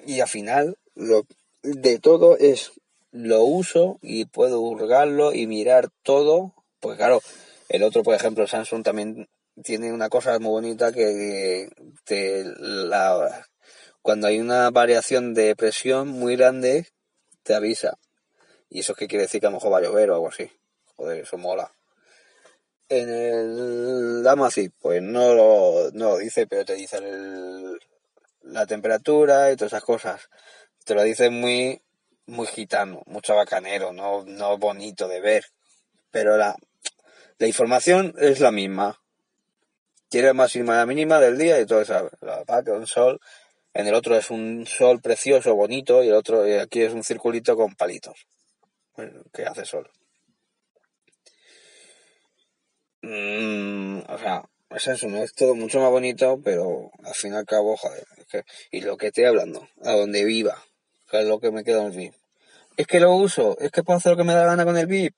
Y 0.07 0.21
al 0.21 0.29
final, 0.29 0.79
lo 0.95 1.27
de 1.63 1.99
todo 1.99 2.39
es 2.39 2.73
lo 3.11 3.43
uso 3.43 3.99
y 4.01 4.25
puedo 4.25 4.63
hurgarlo 4.63 5.35
y 5.35 5.47
mirar 5.47 5.91
todo. 6.03 6.55
Pues 6.81 6.97
claro, 6.97 7.21
el 7.69 7.83
otro, 7.83 8.03
por 8.03 8.15
ejemplo, 8.15 8.47
Samsung 8.47 8.83
también 8.83 9.29
tiene 9.63 9.93
una 9.93 10.09
cosa 10.09 10.39
muy 10.39 10.53
bonita 10.53 10.93
que 10.93 11.69
te 12.05 12.43
la 12.57 13.47
cuando 14.01 14.29
hay 14.29 14.41
una 14.41 14.71
variación 14.71 15.35
de 15.35 15.55
presión 15.55 16.09
muy 16.09 16.37
grande, 16.37 16.87
te 17.43 17.55
avisa. 17.55 17.99
Y 18.71 18.81
eso 18.81 18.93
es 18.93 18.99
que 18.99 19.09
quiere 19.09 19.25
decir 19.25 19.43
que 19.43 19.49
a 19.49 19.51
lo 19.51 19.57
mejor 19.57 19.75
va 19.75 19.79
a 19.79 19.83
llover 19.83 20.11
o 20.11 20.15
algo 20.15 20.29
así. 20.29 20.51
Joder, 20.97 21.23
eso 21.23 21.39
mola. 21.39 21.71
En 22.89 23.09
el 23.09 24.27
Amazfit, 24.27 24.73
pues 24.81 25.03
no 25.03 25.35
lo, 25.35 25.91
no 25.93 26.11
lo 26.11 26.19
dice, 26.19 26.47
pero 26.47 26.65
te 26.65 26.75
dice 26.75 27.01
la 28.43 28.67
temperatura 28.67 29.51
y 29.51 29.57
todas 29.57 29.73
esas 29.73 29.85
cosas. 29.85 30.29
Te 30.85 30.95
lo 30.95 31.03
dice 31.03 31.31
muy, 31.31 31.83
muy 32.27 32.47
gitano, 32.47 33.03
mucho 33.07 33.35
bacanero, 33.35 33.93
no, 33.93 34.25
no 34.25 34.57
bonito 34.59 35.09
de 35.09 35.21
ver. 35.21 35.45
Pero 36.11 36.37
la, 36.37 36.57
la 37.39 37.47
información 37.47 38.15
es 38.19 38.41
la 38.41 38.53
misma. 38.53 39.01
Tiene 40.09 40.33
máxima 40.33 40.75
y 40.75 40.77
la 40.77 40.87
mínima 40.87 41.21
del 41.21 41.37
día 41.37 41.61
y 41.61 41.67
todo 41.67 41.81
eso. 41.81 42.11
La 42.21 42.45
vaca, 42.45 42.73
un 42.73 42.87
sol, 42.87 43.21
en 43.77 43.87
el 43.87 43.95
otro 43.95 44.17
es 44.17 44.31
un 44.31 44.65
sol 44.67 45.03
precioso, 45.03 45.55
bonito, 45.55 46.03
y 46.03 46.09
el 46.09 46.15
otro 46.15 46.45
aquí 46.63 46.81
es 46.81 46.95
un 46.95 47.05
circulito 47.05 47.57
con 47.57 47.75
palitos, 47.75 48.27
que 49.35 49.45
hace 49.45 49.67
sol. 49.67 49.91
Mm, 53.09 54.01
o 54.09 54.19
sea, 54.19 54.43
es 54.71 54.87
eso, 54.89 55.09
no 55.09 55.23
es 55.23 55.33
todo 55.33 55.55
mucho 55.55 55.79
más 55.81 55.91
bonito, 55.91 56.41
pero 56.43 56.91
al 57.05 57.15
fin 57.15 57.33
y 57.33 57.37
al 57.37 57.47
cabo, 57.47 57.77
joder, 57.77 58.05
y 58.73 58.81
lo 58.81 58.97
que 58.97 59.09
estoy 59.09 59.25
hablando, 59.25 59.69
a 59.85 59.93
donde 59.93 60.25
viva, 60.25 60.61
que 61.09 61.21
es 61.21 61.27
lo 61.27 61.39
que 61.39 61.53
me 61.53 61.63
queda 61.63 61.83
en 61.83 61.93
el 61.93 61.97
VIP. 61.97 62.15
Es 62.77 62.87
que 62.89 62.99
lo 62.99 63.15
uso, 63.15 63.57
es 63.61 63.71
que 63.71 63.85
puedo 63.85 63.99
hacer 63.99 64.13
lo 64.13 64.19
que 64.19 64.25
me 64.25 64.35
da 64.35 64.45
gana 64.45 64.65
con 64.65 64.77
el 64.77 64.87
VIP 64.87 65.15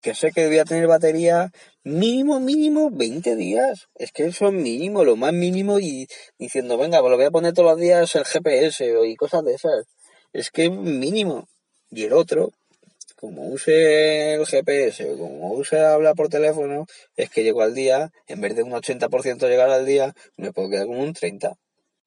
que 0.00 0.14
sé 0.14 0.30
que 0.32 0.46
voy 0.46 0.58
a 0.58 0.64
tener 0.64 0.86
batería 0.86 1.50
mínimo, 1.82 2.40
mínimo 2.40 2.90
20 2.90 3.36
días. 3.36 3.88
Es 3.94 4.12
que 4.12 4.26
eso 4.26 4.48
es 4.48 4.52
mínimo, 4.52 5.04
lo 5.04 5.16
más 5.16 5.32
mínimo 5.32 5.78
y 5.80 6.06
diciendo, 6.38 6.78
venga, 6.78 7.00
pues 7.00 7.10
lo 7.10 7.16
voy 7.16 7.26
a 7.26 7.30
poner 7.30 7.52
todos 7.52 7.72
los 7.72 7.80
días 7.80 8.14
el 8.14 8.24
GPS 8.24 8.86
y 9.06 9.16
cosas 9.16 9.44
de 9.44 9.54
esas. 9.54 9.86
Es 10.32 10.50
que 10.50 10.70
mínimo. 10.70 11.48
Y 11.90 12.04
el 12.04 12.12
otro, 12.12 12.52
como 13.18 13.48
use 13.48 14.34
el 14.34 14.46
GPS 14.46 15.16
como 15.16 15.52
use 15.52 15.78
hablar 15.78 16.14
por 16.14 16.28
teléfono, 16.28 16.86
es 17.16 17.30
que 17.30 17.42
llego 17.42 17.62
al 17.62 17.74
día, 17.74 18.10
en 18.26 18.40
vez 18.40 18.54
de 18.56 18.62
un 18.62 18.72
80% 18.72 19.48
llegar 19.48 19.70
al 19.70 19.86
día, 19.86 20.14
me 20.36 20.52
puedo 20.52 20.70
quedar 20.70 20.86
con 20.86 20.98
un 20.98 21.14
30%. 21.14 21.56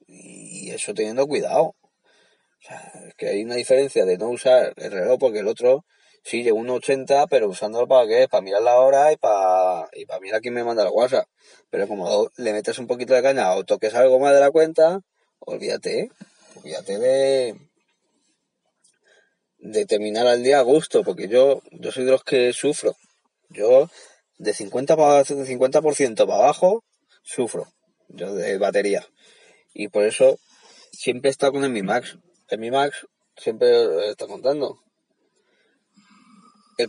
Y 0.08 0.72
eso 0.72 0.94
teniendo 0.94 1.28
cuidado. 1.28 1.64
O 1.64 2.64
sea, 2.64 2.92
es 3.08 3.16
que 3.16 3.28
hay 3.28 3.44
una 3.44 3.56
diferencia 3.56 4.06
de 4.06 4.18
no 4.18 4.30
usar 4.30 4.74
el 4.78 4.92
reloj 4.92 5.18
porque 5.20 5.40
el 5.40 5.48
otro 5.48 5.86
Sí, 6.24 6.44
llevo 6.44 6.60
un 6.60 6.70
80, 6.70 7.28
pero 7.28 7.50
usándolo 7.50 7.88
para 7.88 8.08
qué? 8.08 8.28
Para 8.30 8.42
mirar 8.42 8.62
la 8.62 8.76
hora 8.78 9.12
y 9.12 9.18
para, 9.18 9.90
y 9.94 10.06
para 10.06 10.20
mirar 10.20 10.42
quién 10.42 10.54
me 10.54 10.64
manda 10.64 10.84
la 10.84 10.92
WhatsApp. 10.92 11.28
Pero 11.70 11.88
como 11.88 12.30
le 12.38 12.54
metes 12.54 12.78
un 12.80 12.88
poquito 12.88 13.14
de 13.14 13.24
caña 13.24 13.54
o 13.56 13.64
toques 13.64 13.96
algo 13.96 14.20
más 14.20 14.34
de 14.34 14.40
la 14.40 14.52
cuenta, 14.52 15.02
olvídate, 15.40 16.12
olvídate 16.56 17.00
de, 17.00 17.56
de 19.62 19.86
terminar 19.86 20.28
al 20.28 20.44
día 20.44 20.60
a 20.60 20.64
gusto, 20.64 21.04
porque 21.04 21.28
yo, 21.28 21.62
yo 21.72 21.92
soy 21.92 22.06
de 22.06 22.12
los 22.12 22.24
que 22.24 22.52
sufro. 22.54 22.96
Yo, 23.50 23.90
de 24.38 24.54
50 24.54 24.98
para, 24.98 25.24
de 25.24 25.46
50% 25.46 26.16
para 26.26 26.36
abajo, 26.36 26.84
sufro. 27.24 27.68
Yo 28.10 28.36
de 28.36 28.58
batería. 28.58 29.08
Y 29.74 29.88
por 29.88 30.04
eso 30.04 30.38
siempre 30.92 31.30
he 31.30 31.32
estado 31.32 31.54
con 31.54 31.64
el 31.64 31.72
Mi 31.72 31.84
Max. 31.84 32.18
El 32.50 32.60
Mi 32.60 32.72
Max 32.72 33.08
siempre 33.38 34.10
está 34.10 34.28
contando 34.28 34.80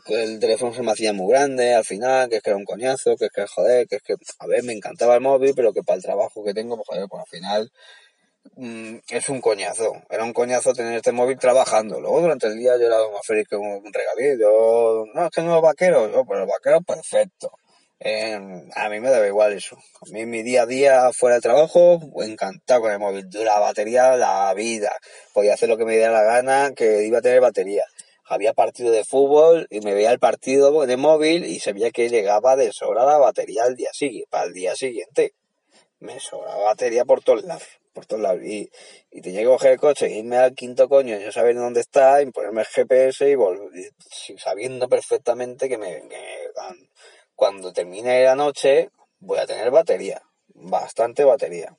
el, 0.09 0.39
teléfono 0.41 0.73
se 0.73 0.83
me 0.83 0.93
hacía 0.93 1.13
muy 1.13 1.33
grande 1.33 1.75
al 1.75 1.85
final, 1.85 2.29
que 2.29 2.37
es 2.37 2.43
que 2.43 2.51
era 2.51 2.57
un 2.57 2.65
coñazo, 2.65 3.17
que 3.17 3.27
es 3.27 3.33
que 3.33 3.47
joder, 3.47 3.87
que 3.89 3.97
es 3.97 4.03
que, 4.03 4.15
a 4.39 4.47
ver, 4.47 4.63
me 4.65 4.73
encantaba 4.73 5.15
el 5.15 5.21
móvil, 5.21 5.53
pero 5.55 5.73
que 5.73 5.83
para 5.83 5.97
el 5.97 6.03
trabajo 6.03 6.45
que 6.45 6.55
tengo, 6.55 6.77
pues 6.77 6.89
joder, 6.89 7.07
pues 7.09 7.21
al 7.21 7.29
final 7.29 7.73
mm, 8.57 8.97
es 9.09 9.29
un 9.29 9.41
coñazo. 9.41 9.93
Era 10.11 10.25
un 10.25 10.33
coñazo 10.33 10.73
tener 10.73 10.95
este 10.95 11.13
móvil 11.13 11.39
trabajando. 11.39 12.01
Luego 12.01 12.21
durante 12.21 12.47
el 12.49 12.59
día 12.59 12.77
yo 12.79 12.87
era 12.87 12.99
más 13.13 13.27
feliz 13.27 13.47
que 13.49 13.57
un 13.57 13.83
regalito. 13.93 15.07
No, 15.15 15.27
es 15.27 15.31
que 15.31 15.43
no 15.43 15.61
vaquero, 15.61 16.11
yo, 16.11 16.25
pues 16.25 16.41
el 16.41 16.47
vaquero 16.47 16.81
perfecto. 16.83 17.51
a 18.75 18.89
mí 18.89 19.01
me 19.01 19.11
daba 19.11 19.27
igual 19.27 19.53
eso. 19.53 19.77
A 19.77 20.11
mí 20.13 20.27
mi 20.27 20.43
día 20.43 20.63
a 20.63 20.67
día 20.67 21.13
fuera 21.13 21.35
del 21.35 21.43
trabajo, 21.43 22.01
encantado 22.23 22.83
con 22.83 22.93
el 22.93 22.99
móvil. 22.99 23.29
La 23.33 23.59
batería, 23.59 24.17
la 24.17 24.53
vida. 24.55 24.93
Podía 25.35 25.55
hacer 25.55 25.69
lo 25.69 25.77
que 25.77 25.85
me 25.85 25.93
diera 25.93 26.13
la 26.13 26.23
gana, 26.23 26.73
que 26.75 27.05
iba 27.05 27.19
a 27.19 27.23
tener 27.23 27.41
batería 27.41 27.85
había 28.33 28.55
partido 28.55 28.91
de 28.91 29.05
fútbol 29.05 29.67
y 29.71 29.81
me 29.81 29.95
veía 29.95 30.11
el 30.11 30.19
partido 30.19 30.87
de 30.87 30.97
móvil 30.97 31.45
y 31.45 31.61
se 31.61 31.73
veía 31.73 31.91
que 31.91 32.09
llegaba 32.09 32.57
de 32.57 32.73
sobra 32.73 33.05
la 33.05 33.19
batería 33.19 33.65
al 33.65 33.77
día 33.77 33.91
siguiente, 33.93 34.29
para 34.31 34.45
el 34.45 34.53
día 34.53 34.75
siguiente. 34.75 35.35
Me 36.01 36.19
sobraba 36.19 36.65
batería 36.65 37.05
por 37.05 37.23
todos 37.23 37.45
lados, 37.45 37.67
por 37.93 38.07
todos 38.07 38.23
lados. 38.23 38.43
Y, 38.43 38.71
y 39.11 39.21
tenía 39.21 39.41
que 39.41 39.47
coger 39.47 39.73
el 39.73 39.81
coche 39.81 40.11
irme 40.11 40.37
al 40.37 40.55
quinto 40.55 40.89
coño 40.89 41.19
y 41.19 41.25
no 41.25 41.33
saber 41.33 41.57
dónde 41.57 41.81
está 41.81 42.23
y 42.23 42.31
ponerme 42.31 42.63
el 42.63 42.67
GPS 42.67 43.29
y 43.29 43.35
volver, 43.35 43.93
sabiendo 44.39 44.89
perfectamente 44.89 45.69
que 45.69 45.79
me, 45.79 46.03
cuando 47.35 47.73
termine 47.73 48.25
la 48.25 48.35
noche 48.35 48.91
voy 49.19 49.39
a 49.39 49.47
tener 49.47 49.71
batería, 49.71 50.23
bastante 50.55 51.25
batería. 51.25 51.77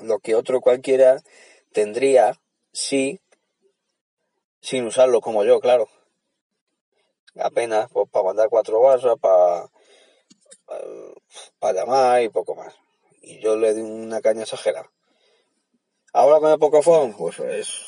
Lo 0.00 0.18
que 0.18 0.34
otro 0.34 0.60
cualquiera 0.60 1.22
tendría 1.72 2.38
si 2.72 3.20
sin 4.60 4.84
usarlo 4.86 5.20
como 5.20 5.44
yo, 5.44 5.60
claro. 5.60 5.88
Apenas 7.36 7.88
pues, 7.92 8.08
para 8.10 8.24
mandar 8.24 8.48
cuatro 8.48 8.80
WhatsApp, 8.80 9.20
para, 9.20 9.70
para, 11.58 11.72
llamar 11.72 12.22
y 12.22 12.28
poco 12.30 12.54
más. 12.54 12.74
Y 13.26 13.40
yo 13.40 13.56
le 13.56 13.74
di 13.74 13.80
una 13.82 14.20
caña 14.20 14.42
exagerada. 14.42 14.88
Ahora 16.12 16.38
con 16.38 16.52
el 16.52 16.60
Pocophone, 16.60 17.12
pues 17.18 17.40
es, 17.40 17.80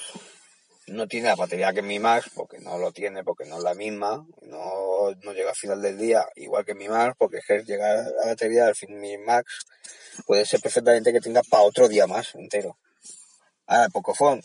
no 0.88 1.06
tiene 1.06 1.28
la 1.28 1.36
batería 1.36 1.72
que 1.72 1.80
mi 1.80 2.00
Max, 2.00 2.28
porque 2.34 2.58
no 2.58 2.76
lo 2.76 2.90
tiene, 2.90 3.22
porque 3.22 3.44
no 3.44 3.58
es 3.58 3.62
la 3.62 3.74
misma, 3.74 4.26
no, 4.42 5.14
no 5.22 5.32
llega 5.32 5.50
al 5.50 5.56
final 5.56 5.80
del 5.80 5.96
día, 5.96 6.26
igual 6.34 6.64
que 6.64 6.74
mi 6.74 6.88
Max, 6.88 7.14
porque 7.16 7.38
es 7.38 7.64
llegar 7.64 7.98
a 7.98 8.10
la 8.10 8.26
batería 8.26 8.66
al 8.66 8.74
fin 8.74 9.00
mi 9.00 9.16
Max 9.16 9.64
puede 10.26 10.44
ser 10.44 10.60
perfectamente 10.60 11.12
que 11.12 11.20
tenga 11.20 11.42
para 11.48 11.62
otro 11.62 11.86
día 11.86 12.08
más 12.08 12.34
entero. 12.34 12.76
Ahora 13.68 13.84
el 13.84 13.92
Pocophone, 13.92 14.42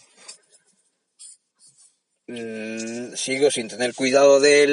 Mm, 2.33 3.13
sigo 3.15 3.51
sin 3.51 3.67
tener 3.67 3.93
cuidado 3.93 4.39
de, 4.39 4.65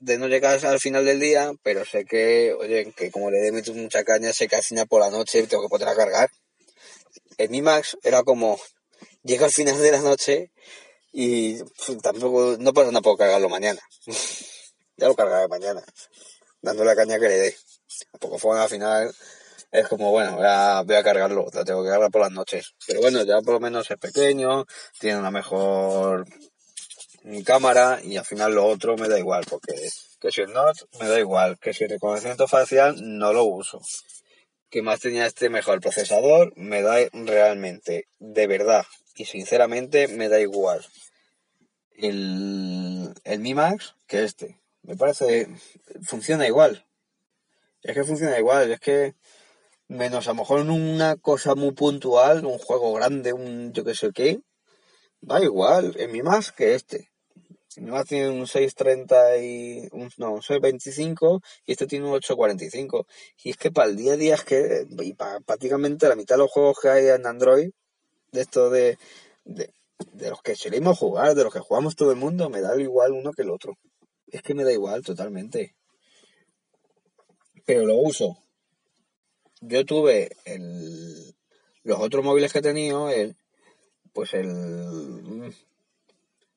de, 0.00 0.18
no 0.18 0.28
llegar 0.28 0.62
al 0.66 0.78
final 0.78 1.02
del 1.06 1.18
día, 1.18 1.52
pero 1.62 1.86
sé 1.86 2.04
que, 2.04 2.52
oye, 2.52 2.92
que 2.92 3.10
como 3.10 3.30
le 3.30 3.50
meto 3.52 3.72
mucha 3.72 4.04
caña, 4.04 4.34
sé 4.34 4.46
que 4.46 4.56
al 4.56 4.62
final 4.62 4.86
por 4.86 5.00
la 5.00 5.08
noche 5.08 5.46
tengo 5.46 5.62
que 5.62 5.70
poder 5.70 5.96
cargar. 5.96 6.30
En 7.38 7.50
mi 7.50 7.62
Max 7.62 7.96
era 8.02 8.22
como, 8.22 8.60
llega 9.22 9.46
al 9.46 9.52
final 9.52 9.80
de 9.80 9.92
la 9.92 10.02
noche 10.02 10.50
y 11.10 11.56
tampoco, 12.02 12.56
no 12.58 12.74
pasa 12.74 12.90
nada 12.90 13.16
cargarlo 13.16 13.48
mañana. 13.48 13.80
ya 14.98 15.08
lo 15.08 15.14
cargaré 15.14 15.48
mañana, 15.48 15.82
dándole 16.60 16.90
la 16.90 16.96
caña 16.96 17.18
que 17.18 17.28
le 17.28 17.38
dé. 17.38 17.56
A 18.12 18.38
fue 18.38 18.60
al 18.60 18.68
final 18.68 19.14
es 19.74 19.88
como, 19.88 20.10
bueno, 20.10 20.36
voy 20.36 20.46
a, 20.46 21.02
cargarlo, 21.02 21.46
lo 21.52 21.64
tengo 21.64 21.82
que 21.82 21.90
cargar 21.90 22.10
por 22.10 22.22
las 22.22 22.32
noches. 22.32 22.74
Pero 22.86 23.00
bueno, 23.00 23.22
ya 23.24 23.40
por 23.40 23.54
lo 23.54 23.60
menos 23.60 23.90
es 23.90 23.98
pequeño, 23.98 24.64
tiene 25.00 25.18
una 25.18 25.30
mejor 25.30 26.26
cámara 27.44 28.00
y 28.02 28.16
al 28.16 28.24
final 28.24 28.54
lo 28.54 28.66
otro 28.66 28.96
me 28.96 29.08
da 29.08 29.18
igual, 29.18 29.44
porque 29.48 29.74
que 30.20 30.30
si 30.30 30.42
el 30.42 30.52
not 30.52 30.76
me 31.00 31.08
da 31.08 31.18
igual, 31.18 31.58
que 31.58 31.74
si 31.74 31.84
el 31.84 31.90
reconocimiento 31.90 32.46
facial 32.46 32.96
no 33.00 33.32
lo 33.32 33.44
uso. 33.44 33.80
Que 34.70 34.80
más 34.80 35.00
tenía 35.00 35.26
este 35.26 35.50
mejor 35.50 35.80
procesador, 35.80 36.52
me 36.56 36.82
da 36.82 36.96
realmente, 37.12 38.06
de 38.18 38.46
verdad 38.46 38.84
y 39.16 39.24
sinceramente 39.26 40.08
me 40.08 40.28
da 40.28 40.40
igual 40.40 40.84
el, 41.96 43.14
el 43.24 43.38
Mi 43.40 43.54
Max 43.54 43.94
que 44.06 44.24
este. 44.24 44.60
Me 44.82 44.96
parece, 44.96 45.48
funciona 46.02 46.46
igual. 46.46 46.84
Es 47.82 47.94
que 47.94 48.04
funciona 48.04 48.38
igual, 48.38 48.70
es 48.70 48.80
que 48.80 49.14
menos 49.88 50.26
a 50.26 50.30
lo 50.30 50.36
mejor 50.36 50.60
en 50.60 50.70
una 50.70 51.16
cosa 51.16 51.54
muy 51.54 51.72
puntual, 51.72 52.44
un 52.44 52.58
juego 52.58 52.92
grande, 52.94 53.32
un 53.32 53.72
yo 53.72 53.84
que 53.84 53.94
sé 53.94 54.10
qué, 54.12 54.40
da 55.20 55.42
igual, 55.42 55.94
en 55.98 56.12
mi 56.12 56.22
más 56.22 56.52
que 56.52 56.74
este. 56.74 57.10
Mi 57.76 57.90
más 57.90 58.06
tiene 58.06 58.30
un 58.30 58.46
630 58.46 59.38
y 59.38 59.88
un, 59.92 60.08
no, 60.18 60.32
un 60.34 60.42
625 60.42 61.42
y 61.66 61.72
este 61.72 61.86
tiene 61.86 62.06
un 62.06 62.12
845. 62.12 63.06
Y 63.42 63.50
es 63.50 63.56
que 63.56 63.72
para 63.72 63.88
el 63.88 63.96
día 63.96 64.12
a 64.12 64.16
día 64.16 64.34
es 64.34 64.44
que, 64.44 64.86
y 65.02 65.14
para 65.14 65.40
prácticamente 65.40 66.08
la 66.08 66.14
mitad 66.14 66.36
de 66.36 66.42
los 66.42 66.50
juegos 66.52 66.78
que 66.80 66.88
hay 66.88 67.08
en 67.08 67.26
Android, 67.26 67.70
de 68.30 68.40
esto 68.40 68.70
de, 68.70 68.96
de, 69.44 69.72
de 70.12 70.30
los 70.30 70.40
que 70.42 70.54
solemos 70.54 70.98
jugar, 70.98 71.34
de 71.34 71.44
los 71.44 71.52
que 71.52 71.60
jugamos 71.60 71.96
todo 71.96 72.12
el 72.12 72.16
mundo, 72.16 72.48
me 72.48 72.60
da 72.60 72.80
igual 72.80 73.12
uno 73.12 73.32
que 73.32 73.42
el 73.42 73.50
otro. 73.50 73.76
Es 74.28 74.42
que 74.42 74.54
me 74.54 74.64
da 74.64 74.72
igual 74.72 75.02
totalmente. 75.02 75.74
Pero 77.66 77.86
lo 77.86 77.96
uso 77.96 78.43
yo 79.66 79.84
tuve 79.84 80.30
el, 80.44 81.34
los 81.82 82.00
otros 82.00 82.24
móviles 82.24 82.52
que 82.52 82.58
he 82.60 82.62
tenido, 82.62 83.10
el, 83.10 83.36
pues 84.12 84.34
el... 84.34 85.54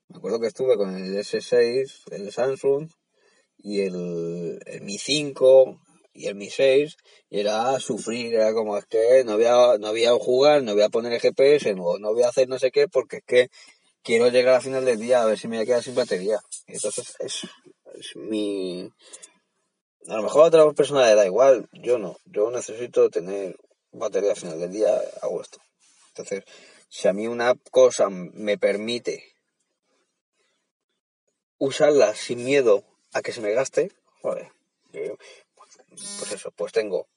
Me 0.10 0.18
acuerdo 0.18 0.40
que 0.40 0.48
estuve 0.48 0.78
con 0.78 0.96
el 0.96 1.16
S6, 1.18 2.04
el 2.12 2.32
Samsung, 2.32 2.90
y 3.58 3.82
el, 3.82 4.60
Mi 4.82 4.98
5 4.98 5.82
y 6.14 6.28
el 6.28 6.36
Mi 6.36 6.50
6, 6.50 6.96
y 7.30 7.40
era 7.40 7.80
sufrir, 7.80 8.36
era 8.36 8.54
como 8.54 8.78
es 8.78 8.86
que 8.86 9.24
no 9.26 9.36
voy 9.36 9.46
a, 9.46 9.78
no 9.78 9.90
voy 9.90 10.06
a 10.06 10.14
jugar, 10.14 10.64
no 10.64 10.74
voy 10.74 10.84
a 10.84 10.90
poner 10.90 11.14
el 11.14 11.20
GPS, 11.20 11.76
no, 11.76 11.98
no 11.98 12.14
voy 12.14 12.24
a 12.24 12.30
hacer 12.30 12.48
no 12.48 12.58
sé 12.58 12.72
qué, 12.72 12.88
porque 12.88 13.18
es 13.18 13.24
que 13.26 13.50
quiero 14.02 14.30
llegar 14.30 14.56
al 14.56 14.62
final 14.62 14.86
del 14.86 15.00
día 15.00 15.22
a 15.22 15.26
ver 15.26 15.38
si 15.38 15.48
me 15.48 15.58
voy 15.58 15.64
a 15.64 15.66
quedar 15.66 15.84
sin 15.84 15.96
batería. 15.96 16.40
Entonces 16.68 17.16
es, 17.20 17.42
es 17.96 18.16
mi, 18.16 18.90
a 20.08 20.16
lo 20.16 20.24
mejor 20.24 20.44
a 20.44 20.48
otras 20.48 20.74
personas 20.74 21.08
le 21.08 21.16
da 21.16 21.26
igual, 21.26 21.68
yo 21.74 21.98
no. 21.98 22.18
Yo 22.26 22.50
necesito 22.52 23.10
tener 23.10 23.58
batería 23.92 24.32
al 24.32 24.38
final 24.38 24.60
del 24.60 24.72
día, 24.72 25.02
hago 25.22 25.42
esto. 25.42 25.60
Entonces, 26.10 26.44
si 26.90 27.08
a 27.08 27.14
mí 27.14 27.28
una 27.28 27.56
cosa 27.72 28.10
me 28.10 28.58
permite 28.58 29.24
usarla 31.58 32.16
sin 32.16 32.46
miedo 32.46 32.84
a 33.14 33.22
que 33.22 33.32
se 33.32 33.42
me 33.42 33.52
gaste, 33.52 33.92
joder, 34.22 34.52
pues 34.92 36.32
eso, 36.32 36.52
pues 36.52 36.72
tengo 36.72 37.08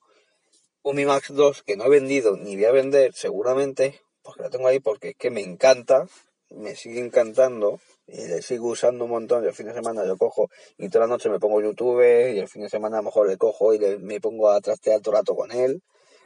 un 0.83 0.97
Mi 0.97 1.05
Max 1.05 1.29
2 1.31 1.63
que 1.63 1.77
no 1.77 1.85
he 1.85 1.91
vendido 1.91 2.37
ni 2.37 2.57
voy 2.57 2.65
a 2.65 2.73
vender 2.73 3.13
seguramente, 3.15 4.01
porque 4.23 4.43
lo 4.43 4.51
tengo 4.51 4.67
ahí 4.67 4.81
porque 4.81 5.11
es 5.11 5.17
que 5.17 5.31
me 5.31 5.43
encanta, 5.43 6.09
me 6.49 6.75
sigue 6.75 7.01
encantando 7.01 7.81
y 8.13 8.27
le 8.27 8.43
sigo 8.43 8.69
usando 8.69 9.05
un 9.05 9.11
montón. 9.11 9.45
El 9.45 9.53
fin 9.53 9.67
de 9.67 9.75
semana 9.75 10.05
yo 10.05 10.17
cojo 10.17 10.49
y 10.77 10.89
toda 10.89 11.07
la 11.07 11.13
noche 11.13 11.31
me 11.31 11.39
pongo 11.39 11.61
YouTube 11.61 12.03
y 12.03 12.39
el 12.39 12.49
fin 12.49 12.63
de 12.63 12.69
semana 12.69 12.99
a 12.99 13.01
lo 13.01 13.07
mejor 13.07 13.29
le 13.29 13.37
cojo 13.37 13.75
y 13.75 13.79
me 13.99 14.21
pongo 14.21 14.51
a 14.51 14.61
trastear 14.61 15.01
todo 15.01 15.15
el 15.15 15.21
rato 15.21 15.35
con 15.35 15.53
él 15.53 15.83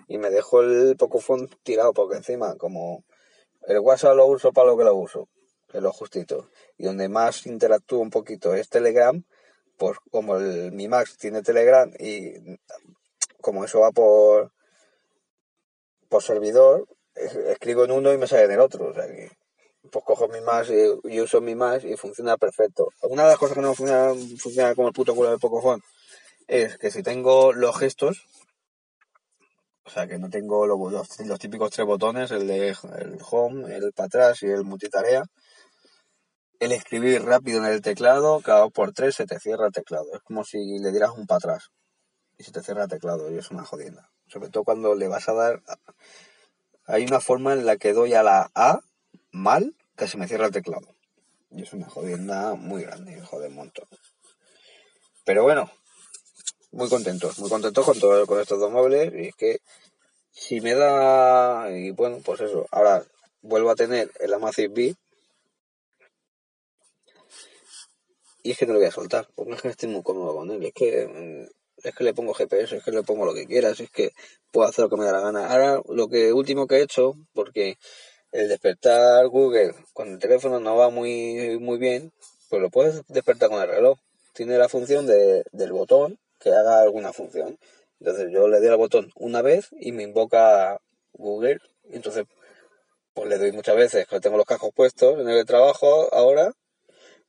y 0.09 0.19
me 0.19 0.31
dejo 0.31 0.61
el 0.61 0.97
Pocophone 0.97 1.49
tirado 1.63 1.93
porque 1.93 2.17
encima 2.17 2.57
como 2.57 3.05
el 3.67 3.79
WhatsApp 3.79 4.17
lo 4.17 4.27
uso 4.27 4.53
para 4.53 4.69
lo 4.69 4.77
que 4.77 4.85
lo 4.85 4.95
uso, 4.95 5.29
que 5.69 5.79
es 5.79 5.83
lo 5.83 5.93
justito. 5.93 6.51
Y 6.77 6.85
donde 6.85 7.09
más 7.09 7.47
interactúo 7.47 8.01
un 8.01 8.11
poquito 8.11 8.55
es 8.55 8.69
Telegram, 8.69 9.23
pues 9.77 9.99
como 10.11 10.37
el 10.37 10.73
Mi 10.73 10.89
Max 10.89 11.17
tiene 11.19 11.43
Telegram 11.43 11.91
y 11.99 12.59
como 13.41 13.65
eso 13.65 13.81
va 13.81 13.91
por 13.91 14.53
por 16.09 16.23
servidor, 16.23 16.87
escribo 17.15 17.85
en 17.85 17.91
uno 17.91 18.13
y 18.13 18.19
me 18.19 18.27
sale 18.27 18.45
en 18.45 18.53
el 18.53 18.61
otro. 18.61 18.91
O 18.91 18.95
sea 18.95 19.07
que 19.07 19.31
pues 19.91 20.05
cojo 20.05 20.29
mi 20.29 20.41
más 20.41 20.69
y, 20.71 21.21
uso 21.21 21.41
mi 21.41 21.55
más 21.55 21.85
y 21.85 21.97
funciona 21.97 22.37
perfecto. 22.37 22.89
Una 23.03 23.25
de 23.25 23.31
las 23.31 23.39
cosas 23.39 23.57
que 23.57 23.63
no 23.63 23.75
funciona, 23.75 24.15
funciona 24.39 24.75
como 24.75 24.89
el 24.89 24.95
puto 24.95 25.15
culo 25.15 25.31
de 25.31 25.39
Pocophone 25.39 25.83
es 26.47 26.79
que 26.79 26.91
si 26.91 27.03
tengo 27.03 27.53
los 27.53 27.77
gestos, 27.79 28.27
o 29.85 29.91
sea 29.91 30.07
que 30.07 30.19
no 30.19 30.31
tengo 30.31 30.67
los, 30.67 31.19
los, 31.21 31.39
típicos 31.39 31.71
tres 31.71 31.87
botones, 31.87 32.31
el 32.31 32.47
de 32.47 32.69
el 32.69 33.19
home, 33.31 33.75
el 33.75 33.93
para 33.93 34.07
atrás 34.07 34.43
y 34.43 34.47
el 34.47 34.65
multitarea, 34.65 35.25
el 36.61 36.73
escribir 36.73 37.23
rápido 37.23 37.59
en 37.59 37.67
el 37.67 37.83
teclado, 37.83 38.41
cada 38.41 38.61
dos 38.61 38.73
por 38.73 38.93
tres 38.93 39.15
se 39.15 39.27
te 39.27 39.39
cierra 39.39 39.67
el 39.67 39.73
teclado. 39.73 40.07
Es 40.15 40.23
como 40.23 40.45
si 40.45 40.79
le 40.79 40.91
dieras 40.91 41.11
un 41.17 41.27
para 41.27 41.39
atrás 41.39 41.71
y 42.39 42.45
se 42.45 42.53
te 42.53 42.63
cierra 42.63 42.85
el 42.85 42.89
teclado 42.89 43.31
y 43.31 43.39
es 43.39 43.51
una 43.51 43.65
jodienda. 43.65 44.11
Sobre 44.27 44.49
todo 44.49 44.65
cuando 44.65 44.95
le 44.95 45.09
vas 45.09 45.29
a 45.29 45.35
dar... 45.35 45.63
Hay 46.87 47.05
una 47.05 47.21
forma 47.21 47.53
en 47.55 47.65
la 47.65 47.77
que 47.77 47.93
doy 47.93 48.15
a 48.15 48.23
la 48.23 48.51
A 48.55 48.81
mal 49.35 49.75
que 49.97 50.09
se 50.09 50.17
me 50.17 50.27
cierra 50.27 50.47
el 50.47 50.53
teclado. 50.53 50.89
Y 51.51 51.63
es 51.63 51.73
una 51.73 51.89
jodienda 51.89 52.55
muy 52.55 52.83
grande, 52.83 53.23
un 53.31 53.55
montón. 53.55 53.87
Pero 55.25 55.43
bueno, 55.43 55.71
muy 56.73 56.89
contento, 56.89 57.31
muy 57.39 57.51
contento 57.51 57.85
con, 57.85 57.99
todo, 57.99 58.27
con 58.27 58.41
estos 58.41 58.59
dos 58.59 58.71
móviles. 58.71 59.13
Y 59.15 59.29
es 59.29 59.35
que 59.37 59.61
si 60.31 60.61
me 60.61 60.75
da. 60.75 61.71
Y 61.71 61.91
bueno, 61.91 62.19
pues 62.25 62.41
eso. 62.41 62.67
Ahora 62.71 63.05
vuelvo 63.43 63.71
a 63.71 63.77
tener 63.77 64.11
el 64.21 64.35
Amazfit 64.35 64.73
B. 64.73 64.97
y 68.45 68.51
es 68.51 68.59
que 68.59 68.67
no 68.67 68.75
lo 68.75 68.79
voy 68.79 68.89
a 68.89 68.93
soltar, 68.93 69.27
porque 69.35 69.55
es 69.55 69.63
que 69.63 69.69
estoy 69.69 69.89
muy 69.89 70.03
cómodo 70.03 70.35
con 70.35 70.51
él, 70.51 70.63
es 70.65 70.75
que 70.75 71.09
mm, 71.09 71.49
es 71.83 71.95
que 71.95 72.05
le 72.05 72.15
pongo 72.15 72.35
GPS, 72.35 72.77
es 72.77 72.85
que 72.85 72.91
le 72.93 73.03
pongo 73.03 73.25
lo 73.25 73.35
que 73.35 73.47
quieras, 73.47 73.81
es 73.81 73.91
que 73.91 74.13
puedo 74.53 74.69
hacer 74.69 74.85
lo 74.85 74.91
que 74.91 74.97
me 74.97 75.05
da 75.07 75.13
la 75.13 75.21
gana. 75.21 75.51
Ahora 75.51 75.83
lo 75.89 76.09
que 76.09 76.33
último 76.33 76.67
que 76.67 76.77
he 76.77 76.83
hecho, 76.83 77.15
porque 77.33 77.79
el 78.35 78.49
despertar 78.49 79.29
Google 79.29 79.75
cuando 79.93 80.15
el 80.15 80.21
teléfono 80.21 80.59
no 80.59 80.77
va 80.77 80.91
muy, 80.91 81.57
muy 81.61 81.79
bien, 81.79 82.13
pues 82.51 82.61
lo 82.61 82.69
puedes 82.69 83.07
despertar 83.07 83.49
con 83.49 83.63
el 83.63 83.69
reloj. 83.69 83.97
Tiene 84.33 84.59
la 84.59 84.69
función 84.69 85.07
de, 85.07 85.45
del 85.53 85.73
botón 85.73 86.19
que 86.41 86.51
haga 86.51 86.81
alguna 86.81 87.13
función. 87.13 87.57
Entonces 88.01 88.33
yo 88.33 88.49
le 88.49 88.59
doy 88.59 88.69
al 88.69 88.77
botón 88.77 89.13
una 89.15 89.41
vez 89.41 89.69
y 89.79 89.93
me 89.93 90.03
invoca 90.03 90.81
Google. 91.13 91.61
Entonces, 91.91 92.25
pues 93.15 93.29
le 93.29 93.39
doy 93.39 93.53
muchas 93.53 93.77
veces, 93.77 94.09
que 94.09 94.19
tengo 94.19 94.37
los 94.37 94.47
cajos 94.47 94.73
puestos 94.75 95.21
en 95.21 95.29
el 95.29 95.47
trabajo 95.47 96.13
ahora, 96.13 96.53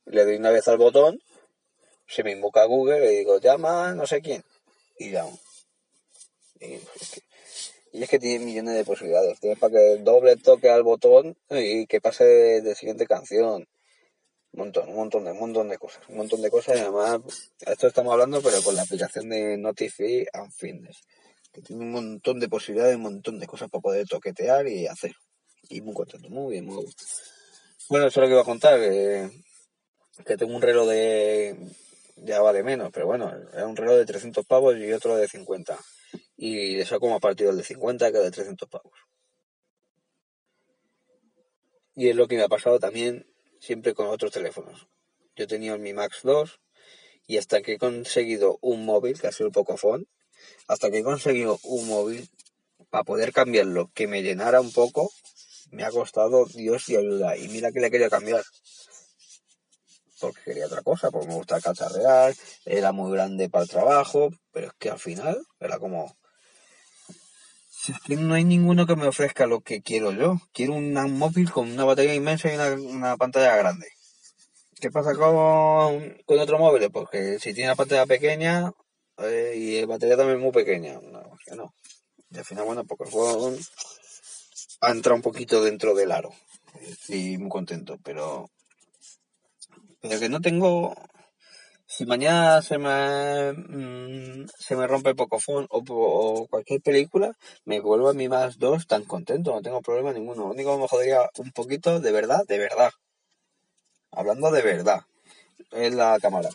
le 0.06 0.24
doy 0.24 0.36
una 0.36 0.50
vez 0.50 0.66
al 0.66 0.76
botón, 0.76 1.20
se 2.08 2.24
me 2.24 2.32
invoca 2.32 2.64
Google, 2.64 3.00
le 3.00 3.10
digo, 3.10 3.38
llama 3.38 3.94
no 3.94 4.08
sé 4.08 4.20
quién, 4.20 4.42
y 4.98 5.10
llamo. 5.10 5.38
Y 6.58 6.74
es 6.74 7.10
que, 7.12 7.25
y 7.96 8.02
es 8.02 8.10
que 8.10 8.18
tiene 8.18 8.44
millones 8.44 8.74
de 8.74 8.84
posibilidades. 8.84 9.40
Tienes 9.40 9.58
para 9.58 9.72
que 9.72 9.96
doble 10.02 10.36
toque 10.36 10.68
al 10.68 10.82
botón 10.82 11.34
y 11.48 11.86
que 11.86 12.02
pase 12.02 12.24
de, 12.24 12.74
siguiente 12.74 13.06
canción. 13.06 13.66
Un 14.52 14.58
montón, 14.58 14.90
un 14.90 14.96
montón 14.96 15.24
de, 15.24 15.32
un 15.32 15.38
montón 15.38 15.70
de 15.70 15.78
cosas. 15.78 16.02
Un 16.10 16.18
montón 16.18 16.42
de 16.42 16.50
cosas 16.50 16.76
y 16.76 16.80
además, 16.80 17.20
esto 17.60 17.86
estamos 17.86 18.12
hablando, 18.12 18.42
pero 18.42 18.60
con 18.62 18.76
la 18.76 18.82
aplicación 18.82 19.30
de 19.30 19.56
Notify 19.56 20.26
and 20.34 20.52
Fitness. 20.52 21.00
Que 21.50 21.62
tiene 21.62 21.84
un 21.84 21.92
montón 21.92 22.38
de 22.38 22.50
posibilidades, 22.50 22.96
un 22.96 23.02
montón 23.02 23.38
de 23.38 23.46
cosas 23.46 23.70
para 23.70 23.80
poder 23.80 24.06
toquetear 24.06 24.68
y 24.68 24.86
hacer. 24.86 25.14
Y 25.70 25.80
muy 25.80 25.94
contento, 25.94 26.28
muy 26.28 26.52
bien, 26.52 26.66
muy 26.66 26.84
gusto. 26.84 27.02
Bueno, 27.88 28.08
eso 28.08 28.20
es 28.20 28.22
lo 28.22 28.26
que 28.26 28.32
iba 28.32 28.42
a 28.42 28.44
contar, 28.44 28.78
que, 28.78 30.36
tengo 30.36 30.54
un 30.54 30.60
reloj 30.60 30.86
de, 30.86 31.56
ya 32.16 32.42
vale 32.42 32.62
menos, 32.62 32.90
pero 32.92 33.06
bueno, 33.06 33.32
es 33.54 33.62
un 33.62 33.76
reloj 33.76 33.96
de 33.96 34.04
300 34.04 34.44
pavos 34.44 34.76
y 34.76 34.92
otro 34.92 35.16
de 35.16 35.28
50 35.28 35.78
y 36.36 36.76
le 36.76 36.84
saco 36.84 37.08
más 37.08 37.20
partido 37.20 37.50
el 37.50 37.56
de 37.56 37.64
50 37.64 38.12
que 38.12 38.18
el 38.18 38.24
de 38.24 38.30
300 38.30 38.68
pavos. 38.68 38.98
Y 41.94 42.08
es 42.08 42.16
lo 42.16 42.28
que 42.28 42.36
me 42.36 42.42
ha 42.42 42.48
pasado 42.48 42.78
también 42.78 43.26
siempre 43.58 43.94
con 43.94 44.08
otros 44.08 44.32
teléfonos. 44.32 44.86
Yo 45.34 45.44
he 45.44 45.46
tenido 45.46 45.78
Mi 45.78 45.92
Max 45.94 46.20
2 46.22 46.60
y 47.26 47.38
hasta 47.38 47.62
que 47.62 47.74
he 47.74 47.78
conseguido 47.78 48.58
un 48.60 48.84
móvil, 48.84 49.18
que 49.20 49.26
ha 49.26 49.32
sido 49.32 49.48
el 49.48 49.52
Pocophone, 49.52 50.04
hasta 50.68 50.90
que 50.90 50.98
he 50.98 51.02
conseguido 51.02 51.58
un 51.64 51.88
móvil 51.88 52.28
para 52.90 53.04
poder 53.04 53.32
cambiarlo, 53.32 53.90
que 53.94 54.06
me 54.06 54.22
llenara 54.22 54.60
un 54.60 54.72
poco, 54.72 55.10
me 55.70 55.84
ha 55.84 55.90
costado 55.90 56.46
Dios 56.46 56.88
y 56.88 56.96
ayuda. 56.96 57.36
Y 57.36 57.48
mira 57.48 57.72
que 57.72 57.80
le 57.80 57.90
quería 57.90 58.10
cambiar. 58.10 58.44
Porque 60.20 60.40
quería 60.44 60.66
otra 60.66 60.82
cosa, 60.82 61.10
porque 61.10 61.28
me 61.28 61.34
gusta 61.34 61.60
cacharrear, 61.60 62.34
era 62.64 62.92
muy 62.92 63.12
grande 63.12 63.50
para 63.50 63.64
el 63.64 63.70
trabajo, 63.70 64.30
pero 64.52 64.68
es 64.68 64.72
que 64.78 64.90
al 64.90 64.98
final 64.98 65.44
era 65.60 65.78
como, 65.78 66.16
que 68.06 68.16
no 68.16 68.34
hay 68.34 68.44
ninguno 68.44 68.86
que 68.86 68.96
me 68.96 69.06
ofrezca 69.06 69.46
lo 69.46 69.60
que 69.60 69.82
quiero 69.82 70.12
yo. 70.12 70.38
Quiero 70.52 70.74
un 70.74 70.92
móvil 71.18 71.50
con 71.50 71.70
una 71.70 71.84
batería 71.84 72.14
inmensa 72.14 72.52
y 72.52 72.56
una, 72.56 73.16
pantalla 73.16 73.56
grande. 73.56 73.88
¿Qué 74.80 74.90
pasa 74.90 75.14
con, 75.14 76.16
con 76.26 76.38
otros 76.38 76.60
móviles? 76.60 76.90
Porque 76.92 77.38
si 77.38 77.54
tiene 77.54 77.68
la 77.68 77.76
pantalla 77.76 78.06
pequeña 78.06 78.72
eh, 79.18 79.54
y 79.56 79.80
la 79.80 79.86
batería 79.86 80.16
también 80.16 80.40
muy 80.40 80.52
pequeña. 80.52 81.00
No, 81.00 81.22
no. 81.54 81.74
Y 82.30 82.38
al 82.38 82.44
final, 82.44 82.64
bueno, 82.64 82.84
porque 82.84 83.04
el 83.04 83.10
juego 83.10 83.54
ha 84.80 84.90
entrado 84.90 85.16
un 85.16 85.22
poquito 85.22 85.62
dentro 85.62 85.94
del 85.94 86.12
aro. 86.12 86.30
Y 87.08 87.38
muy 87.38 87.48
contento, 87.48 87.98
pero... 88.02 88.50
Pero 90.00 90.20
que 90.20 90.28
no 90.28 90.40
tengo 90.40 90.94
si 91.96 92.04
mañana 92.04 92.60
se 92.60 92.76
me, 92.76 93.52
mm, 93.54 94.46
se 94.58 94.76
me 94.76 94.86
rompe 94.86 95.14
Pocofon 95.14 95.66
o, 95.70 95.82
o 95.88 96.46
cualquier 96.46 96.82
película, 96.82 97.32
me 97.64 97.80
vuelvo 97.80 98.10
a 98.10 98.12
mi 98.12 98.28
más 98.28 98.58
dos 98.58 98.86
tan 98.86 99.04
contento, 99.04 99.54
no 99.54 99.62
tengo 99.62 99.80
problema 99.80 100.12
ninguno. 100.12 100.42
Lo 100.42 100.50
único 100.50 100.74
que 100.74 100.82
me 100.82 100.88
jodería 100.88 101.30
un 101.38 101.52
poquito, 101.52 101.98
de 101.98 102.12
verdad, 102.12 102.44
de 102.46 102.58
verdad. 102.58 102.90
Hablando 104.10 104.50
de 104.50 104.60
verdad, 104.60 105.00
es 105.70 105.94
la 105.94 106.18
cámara. 106.20 106.50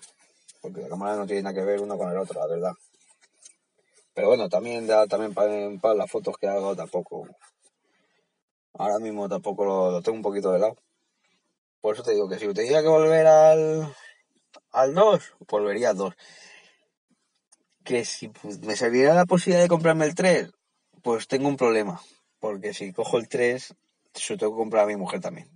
Porque 0.61 0.81
la 0.81 0.89
cámara 0.89 1.15
no 1.15 1.25
tiene 1.25 1.41
nada 1.41 1.55
que 1.55 1.65
ver 1.65 1.81
uno 1.81 1.97
con 1.97 2.11
el 2.11 2.17
otro, 2.17 2.39
la 2.39 2.45
verdad. 2.45 2.73
Pero 4.13 4.27
bueno, 4.27 4.47
también 4.47 4.85
da 4.85 5.07
también 5.07 5.33
para, 5.33 5.95
las 5.95 6.11
fotos 6.11 6.37
que 6.37 6.49
hago 6.49 6.75
tampoco. 6.75 7.27
Ahora 8.75 8.99
mismo 8.99 9.27
tampoco 9.27 9.65
lo, 9.65 9.91
lo 9.91 10.01
tengo 10.03 10.17
un 10.17 10.23
poquito 10.23 10.51
de 10.51 10.59
lado. 10.59 10.77
Por 11.81 11.95
eso 11.95 12.03
te 12.03 12.11
digo 12.11 12.29
que 12.29 12.37
si 12.37 12.53
tenía 12.53 12.83
que 12.83 12.87
volver 12.87 13.25
al, 13.25 13.91
al 14.71 14.93
2, 14.93 15.33
volvería 15.47 15.89
al 15.89 15.97
2. 15.97 16.13
Que 17.83 18.05
si 18.05 18.29
pues, 18.29 18.59
me 18.59 18.75
serviera 18.75 19.13
la 19.13 19.25
posibilidad 19.25 19.63
de 19.63 19.69
comprarme 19.69 20.05
el 20.05 20.15
3, 20.15 20.51
pues 21.01 21.27
tengo 21.27 21.47
un 21.47 21.57
problema. 21.57 22.01
Porque 22.39 22.73
si 22.73 22.91
cojo 22.93 23.17
el 23.17 23.27
3, 23.27 23.75
se 24.13 24.33
lo 24.33 24.39
tengo 24.39 24.53
que 24.53 24.59
comprar 24.59 24.83
a 24.83 24.87
mi 24.87 24.95
mujer 24.95 25.19
también. 25.19 25.49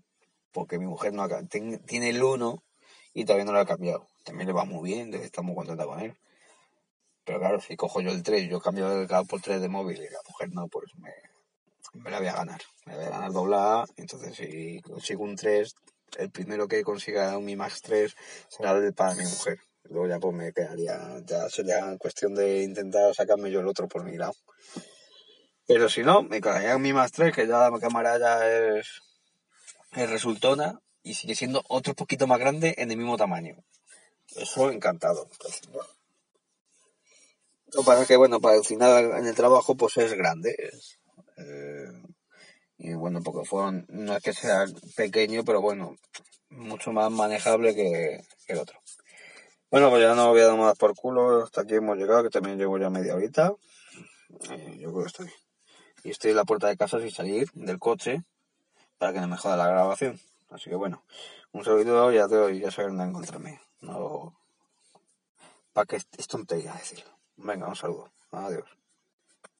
Porque 0.51 0.79
mi 0.79 0.85
mujer 0.85 1.13
no 1.13 1.23
ha, 1.23 1.43
tiene 1.43 2.09
el 2.09 2.23
1 2.23 2.63
y 3.13 3.25
todavía 3.25 3.45
no 3.45 3.53
lo 3.53 3.59
ha 3.59 3.65
cambiado. 3.65 4.07
También 4.23 4.47
le 4.47 4.53
va 4.53 4.65
muy 4.65 4.91
bien, 4.91 5.13
está 5.13 5.41
muy 5.41 5.55
contenta 5.55 5.85
con 5.85 5.99
él. 5.99 6.17
Pero 7.23 7.39
claro, 7.39 7.59
si 7.59 7.75
cojo 7.75 8.01
yo 8.01 8.11
el 8.11 8.23
3, 8.23 8.49
yo 8.49 8.59
cambio 8.59 9.01
el 9.01 9.07
por 9.27 9.41
3 9.41 9.59
de 9.61 9.69
móvil 9.69 9.97
y 9.97 10.09
la 10.09 10.19
mujer 10.27 10.51
no, 10.53 10.67
pues 10.67 10.85
me, 10.97 11.11
me 11.93 12.11
la 12.11 12.19
voy 12.19 12.27
a 12.27 12.33
ganar. 12.33 12.61
Me 12.85 12.95
voy 12.95 13.05
a 13.05 13.09
ganar 13.09 13.31
doblada. 13.31 13.85
Entonces, 13.97 14.35
si 14.35 14.79
consigo 14.81 15.23
un 15.23 15.35
3, 15.35 15.75
el 16.17 16.31
primero 16.31 16.67
que 16.67 16.83
consiga 16.83 17.37
un 17.37 17.45
Mi 17.45 17.55
Max 17.55 17.81
3 17.81 18.15
será 18.49 18.71
el 18.71 18.93
para 18.93 19.15
mi 19.15 19.23
mujer. 19.23 19.59
Luego 19.83 20.07
ya 20.07 20.19
pues 20.19 20.35
me 20.35 20.51
quedaría, 20.51 21.21
ya 21.25 21.49
sería 21.49 21.95
cuestión 21.97 22.33
de 22.33 22.63
intentar 22.63 23.13
sacarme 23.13 23.51
yo 23.51 23.59
el 23.59 23.67
otro 23.67 23.87
por 23.87 24.03
mi 24.03 24.17
lado. 24.17 24.33
Pero 25.67 25.89
si 25.89 26.03
no, 26.03 26.23
me 26.23 26.41
quedaría 26.41 26.75
un 26.75 26.81
Mi 26.81 26.93
Max 26.93 27.11
3, 27.13 27.35
que 27.35 27.47
ya 27.47 27.69
la 27.69 27.79
cámara 27.79 28.17
ya 28.19 28.47
es, 28.47 29.01
es 29.93 30.09
resultona 30.09 30.79
y 31.03 31.13
sigue 31.13 31.35
siendo 31.35 31.63
otro 31.67 31.93
poquito 31.93 32.27
más 32.27 32.39
grande 32.39 32.75
en 32.77 32.91
el 32.91 32.97
mismo 32.97 33.17
tamaño. 33.17 33.63
Eso 34.35 34.71
encantado. 34.71 35.29
Lo 37.73 37.81
que 37.81 37.85
pasa 37.85 38.01
es 38.03 38.07
que, 38.07 38.15
bueno, 38.15 38.39
para 38.39 38.55
el 38.55 38.63
final 38.63 39.17
en 39.17 39.27
el 39.27 39.35
trabajo, 39.35 39.75
pues 39.75 39.97
es 39.97 40.13
grande. 40.13 40.55
Eh, 41.37 41.91
y 42.77 42.93
bueno, 42.93 43.21
porque 43.23 43.45
fueron, 43.45 43.85
no 43.89 44.15
es 44.15 44.23
que 44.23 44.33
sea 44.33 44.65
pequeño, 44.95 45.43
pero 45.45 45.61
bueno, 45.61 45.95
mucho 46.49 46.91
más 46.91 47.11
manejable 47.11 47.75
que, 47.75 48.21
el 48.47 48.57
otro. 48.57 48.79
Bueno, 49.71 49.89
pues 49.89 50.03
ya 50.03 50.13
no 50.15 50.29
voy 50.29 50.41
a 50.41 50.47
dar 50.47 50.57
más 50.57 50.77
por 50.77 50.95
culo, 50.95 51.43
hasta 51.43 51.61
aquí 51.61 51.75
hemos 51.75 51.97
llegado, 51.97 52.23
que 52.23 52.29
también 52.29 52.57
llevo 52.57 52.77
ya 52.77 52.89
media 52.89 53.15
horita. 53.15 53.53
Yo 54.77 54.91
creo 54.91 55.01
que 55.01 55.07
estoy. 55.07 55.31
Y 56.03 56.11
estoy 56.11 56.31
en 56.31 56.37
la 56.37 56.45
puerta 56.45 56.67
de 56.67 56.77
casa 56.77 56.99
sin 56.99 57.11
salir 57.11 57.49
del 57.53 57.79
coche 57.79 58.23
para 58.97 59.13
que 59.13 59.19
no 59.19 59.27
me 59.27 59.37
joda 59.37 59.57
la 59.57 59.67
grabación. 59.67 60.19
Así 60.49 60.69
que 60.69 60.75
bueno, 60.75 61.03
un 61.51 61.63
saludo 61.63 62.11
ya 62.11 62.27
te 62.27 62.35
doy, 62.35 62.59
ya 62.59 62.71
saben 62.71 62.97
dónde 62.97 63.09
encontrarme. 63.09 63.59
No, 63.81 64.37
para 65.73 65.85
que 65.85 65.95
es 65.95 66.27
tontería 66.27 66.73
decirlo. 66.73 67.11
Venga, 67.37 67.67
un 67.67 67.75
saludo. 67.75 68.11
Adiós. 68.31 68.65